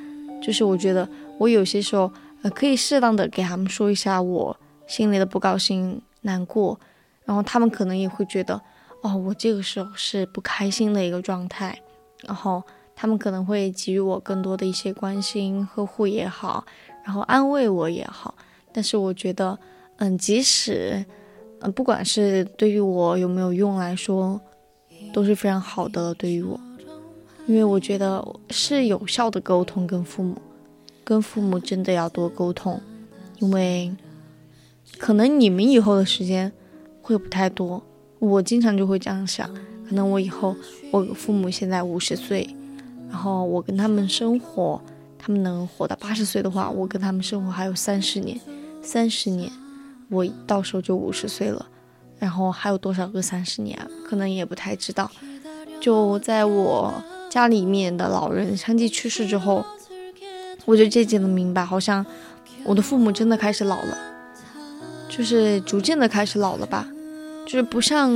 [0.42, 1.08] 就是我觉得
[1.38, 2.12] 我有些时候
[2.42, 4.54] 呃可以适当的给他们说一下我
[4.86, 6.78] 心里的不高兴、难过。
[7.24, 8.60] 然后他们可能也会觉得，
[9.00, 11.80] 哦，我这个时候是不开心的一个状态，
[12.26, 12.62] 然后
[12.94, 16.66] 他们可能会给予我更多的一些关心、呵护也好，
[17.02, 18.34] 然后安慰我也好。
[18.74, 19.58] 但是我觉得，
[19.96, 21.04] 嗯，即使，
[21.60, 24.40] 嗯，不管是对于我有没有用来说，
[25.12, 26.14] 都是非常好的。
[26.14, 26.60] 对于我，
[27.46, 30.36] 因为我觉得是有效的沟通，跟父母，
[31.04, 32.80] 跟父母真的要多沟通，
[33.38, 33.94] 因为
[34.98, 36.52] 可能你们以后的时间。
[37.02, 37.80] 会不太多，
[38.18, 39.48] 我经常就会这样想，
[39.88, 40.56] 可能我以后
[40.90, 42.52] 我父母现在五十岁，
[43.08, 44.82] 然后我跟他们生活，
[45.16, 48.40] 他们能活到八十岁的话，我跟他们生活还有三十年，
[48.82, 49.48] 三十年，
[50.08, 51.66] 我到时候就五十岁了，
[52.18, 53.78] 然后还有多少个三十年？
[54.04, 55.10] 可能也不太知道。
[55.80, 59.64] 就在我家里面的老人相继去世之后，
[60.64, 62.04] 我就渐渐的明白，好像
[62.64, 63.98] 我的父母真的开始老了，
[65.08, 66.86] 就是逐渐的开始老了吧。
[67.44, 68.10] 就是不像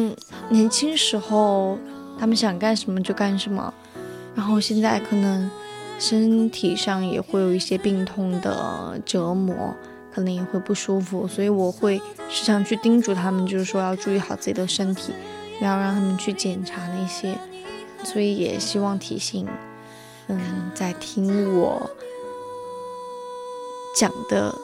[0.48, 1.78] 年轻时候，
[2.18, 3.72] 他们想干什么就干什么，
[4.34, 5.48] 然后现在可能
[5.98, 9.74] 身体上也会有一些病痛的折磨，
[10.12, 15.12] 可能也会不舒服，所以我会时常去叮嘱他们，就是说要注意好自己的身体，
[15.58, 17.36] 不要让他们去检查那些，
[18.04, 19.46] 所以也希望提醒，
[20.28, 21.90] 嗯，在听我
[23.96, 24.54] 讲的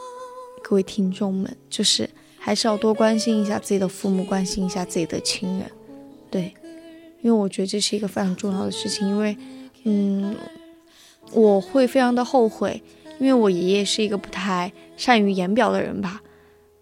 [0.62, 2.08] 各位听众们，就是。
[2.38, 5.68] 还是要多关心一下自己的父母，关心一下自己的亲人，
[6.30, 6.54] 对，
[7.20, 9.08] 因为我觉得这是一个非常重要的事情。
[9.08, 9.36] 因为，
[9.82, 10.36] 嗯，
[11.32, 12.80] 我会非常的后悔，
[13.18, 16.22] 因为我爷爷是一个不太善于言表的人吧，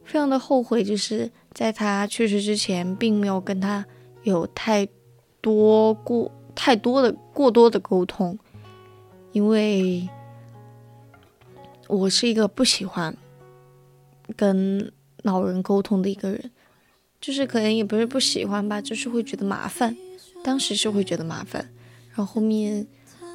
[0.04, 3.84] 非常的后悔，就是在他去世之前，并没有跟他
[4.22, 4.88] 有太
[5.40, 8.38] 多过太多的过多的沟通，
[9.32, 10.08] 因为
[11.88, 13.16] 我是一个不喜欢
[14.36, 14.92] 跟。
[15.24, 16.50] 老人沟通的一个人，
[17.18, 19.96] 就是可能也不是不喜欢吧，就是会觉得麻烦。
[20.42, 21.66] 当时是会觉得麻烦，
[22.10, 22.86] 然后后面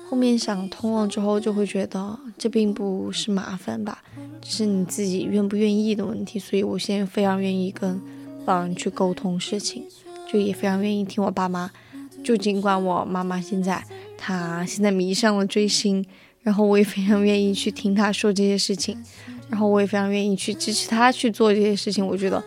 [0.09, 4.01] 后面想通了之后，就会觉得这并不是麻烦吧，
[4.41, 6.39] 只是你自己愿不愿意的问题。
[6.39, 8.01] 所以我现在非常愿意跟
[8.45, 9.83] 老人去沟通事情，
[10.27, 11.69] 就也非常愿意听我爸妈。
[12.23, 13.83] 就尽管我妈妈现在
[14.17, 16.03] 她现在迷上了追星，
[16.41, 18.97] 然后我也非常愿意去听她说这些事情。
[19.47, 22.05] 然后我也非常愿意去支持她去做这些事情。
[22.05, 22.43] 我觉得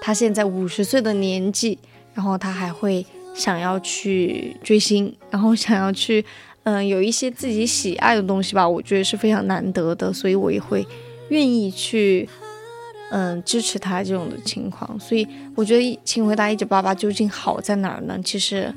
[0.00, 1.76] 她现在五十岁的年纪，
[2.14, 3.04] 然后她还会
[3.34, 6.24] 想要去追星，然后想要去，
[6.64, 8.68] 嗯，有一些自己喜爱的东西吧。
[8.68, 10.86] 我觉得是非常难得的，所以我也会
[11.28, 12.28] 愿意去，
[13.10, 14.98] 嗯，支持他这种的情况。
[15.00, 18.18] 所以我觉得，请回答一九八八究竟好在哪儿呢？
[18.24, 18.72] 其实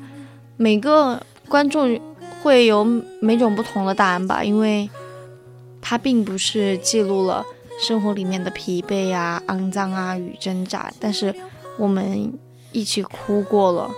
[0.56, 2.00] 每个观众
[2.42, 2.84] 会有
[3.20, 4.88] 每种不同的答案吧，因为
[5.80, 7.44] 它并不是记录了。
[7.76, 11.34] 生活里面的疲惫啊、肮脏啊与挣扎，但是
[11.76, 12.32] 我们
[12.70, 13.90] 一起哭过了，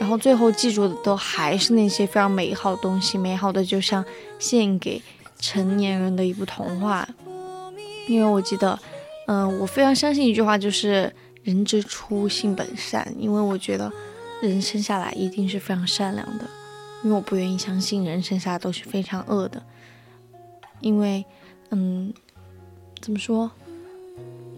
[0.00, 4.02] 然后最后记住的都还是那些非常美好的东西，美好的就像
[4.38, 5.02] 献给
[5.38, 7.06] 成年人的一部童话。
[8.08, 8.78] 因为我记得，
[9.26, 11.14] 嗯，我非常相信一句话，就是
[11.44, 13.06] “人之初，性本善”。
[13.20, 13.92] 因为我觉得
[14.40, 16.44] 人生下来一定是非常善良的，
[17.04, 19.62] 因为我不愿意相信人生下来都是非常恶的，
[20.80, 21.24] 因为，
[21.68, 22.12] 嗯。
[23.02, 23.50] 怎么说？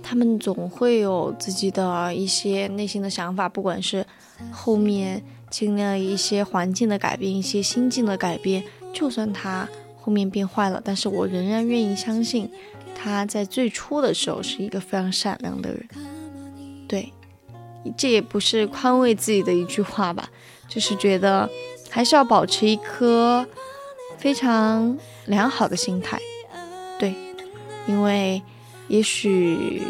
[0.03, 4.05] 他们总会有自己的一些内心的想法，不管是
[4.51, 9.69] 后面经历了一些环境的改变、一些心境的改变，就算他
[10.01, 12.51] 后面变坏了，但是我仍然愿意相信
[12.95, 15.89] 他在最初的时候是一个非常善良的人。
[16.89, 17.13] 对，
[17.97, 20.31] 这也不是宽慰自己的一句话吧，
[20.69, 21.49] 就是觉得
[21.91, 23.47] 还是要保持一颗
[24.19, 26.19] 非常良好的心态。
[26.99, 27.15] 对。
[27.89, 28.41] 因为，
[28.87, 29.83] 也许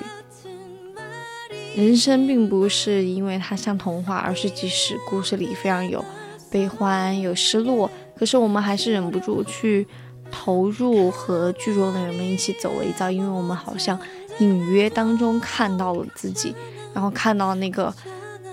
[1.75, 6.05] 人生并不是因为它像童话，而是即使故事里非常有
[6.51, 9.87] 悲欢、有失落，可是我们还是忍不住去
[10.31, 13.99] 投入和剧中的人们一起走了一遭，因为我们好像
[14.39, 16.55] 隐约当中看到了自己，
[16.93, 17.93] 然后看到那个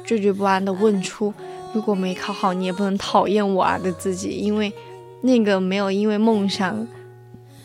[0.06, 1.34] 惴惴不安的问出
[1.76, 4.72] ：“如果没考好，你也不能讨厌我啊”的自己，因为
[5.24, 6.88] 那个没有因为梦想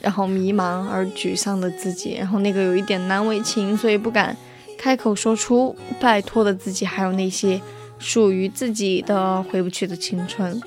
[0.00, 4.36] 然后迷茫而沮丧的自己，然后那个有一点难为情，所以不敢。
[4.84, 7.58] 开口说出拜托的自己，还有那些
[7.98, 10.60] 属于自己的回不去的青春。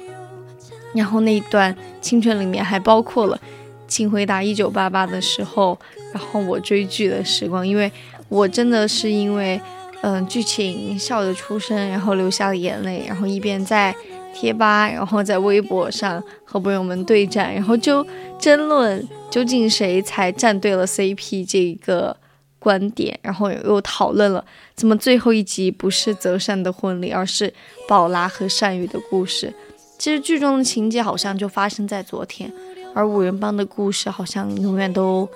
[0.96, 3.40] 然后那一段青春里面还包括了，
[3.88, 5.78] 请回答一九八八的时候，
[6.12, 7.92] 然后我追剧的时光，因为
[8.28, 9.62] 我真的是因为
[10.02, 13.96] 嗯剧情笑着出声，然后流下了眼泪，然后一边在
[14.34, 18.04] 贴吧，然后在微博上和朋友们对战，然后就
[18.40, 22.18] 争论究竟谁才站对了 CP 这一个。
[22.60, 24.44] 观点，然后又讨论了
[24.76, 27.54] 怎么最后一集不是泽善的婚礼，而是
[27.88, 29.54] 宝拉和善宇的故事。
[29.98, 32.52] 其实剧中的情节好像就发生在昨天，
[32.94, 35.28] 而五人帮的故事好像永远都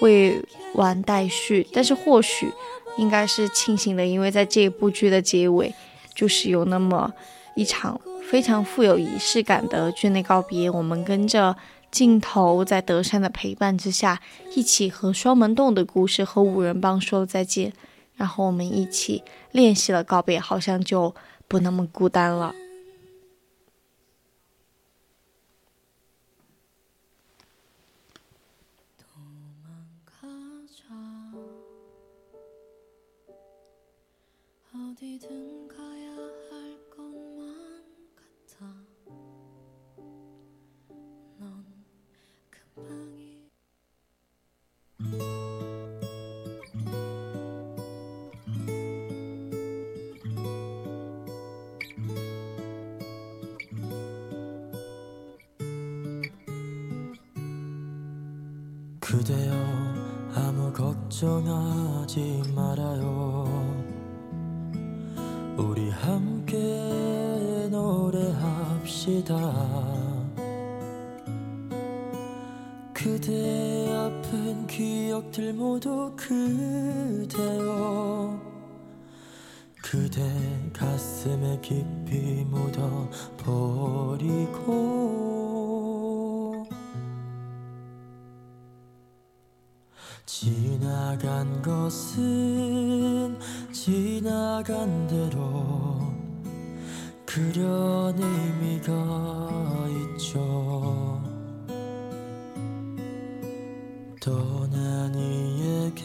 [0.00, 0.42] 未
[0.74, 1.66] 完待续。
[1.72, 2.50] 但是或许
[2.96, 5.74] 应该是庆幸的，因为在这一部剧的结尾，
[6.14, 7.12] 就是有那么
[7.54, 11.56] 一场非常富有仪式感的剧内告别，我们跟着。
[11.92, 14.20] 镜头在德善的陪伴之下，
[14.56, 17.72] 一起和双门洞的故事和五人帮说了再见，
[18.16, 21.14] 然后我们一起练习了告别，好像就
[21.46, 22.54] 不那么孤单了。
[59.12, 59.52] 그대여
[60.34, 63.44] 아무 걱정하지 말아요
[65.58, 66.56] 우리 함께
[67.70, 69.34] 노래합시다
[72.94, 77.60] 그대 아픈 기억들 모두 그대여
[79.82, 80.22] 그대
[80.72, 83.52] 가슴에 깊이 묻어버리고
[94.61, 95.99] 나간 대로
[97.25, 98.91] 그런 의미가
[100.15, 101.19] 있죠
[104.21, 106.03] 떠난 이에게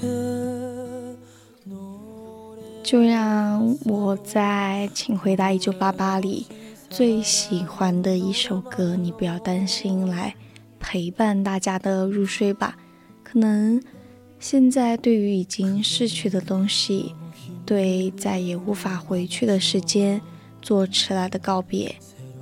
[2.83, 6.47] 就让我在《请回答一九八八》里
[6.89, 10.35] 最喜欢的一首歌，你不要担心，来
[10.81, 12.79] 陪伴大家的入睡吧。
[13.23, 13.83] 可能
[14.41, 17.15] 现在，对于已经逝去的东西，
[17.68, 20.22] 对再也无法回去的时间，
[20.62, 21.94] 做迟来的告别。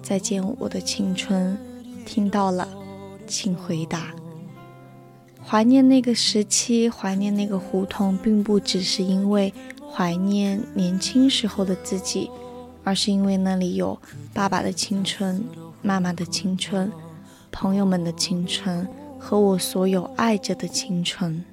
[0.04, 1.58] 再见，我的青春。
[2.06, 2.68] 听到了，
[3.26, 4.14] 请回答。
[5.44, 9.52] 怀念那个时期，怀念那个胡同，并不只是因为
[9.92, 12.30] 怀念年轻时候的自己，
[12.84, 14.00] 而是因为那里有
[14.32, 15.44] 爸爸的青春、
[15.82, 16.92] 妈妈的青春、
[17.52, 18.88] 朋友们的青春
[19.18, 21.44] 和我所有爱着的青春。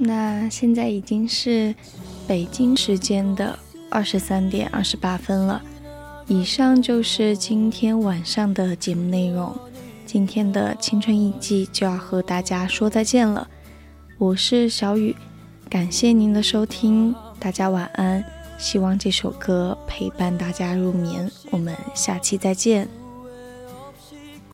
[0.00, 1.74] 那现在已经是
[2.26, 3.58] 北京时间的
[3.90, 5.60] 二十三点二十八分了。
[6.26, 9.54] 以上就是今天晚上的节目内容，
[10.06, 13.48] 今天的青春印记就要和大家说再见了。
[14.18, 15.16] 我是小雨，
[15.68, 18.24] 感谢您的收听，大家晚安。
[18.58, 22.97] 希望这首歌陪伴大家入眠，我们下期再见。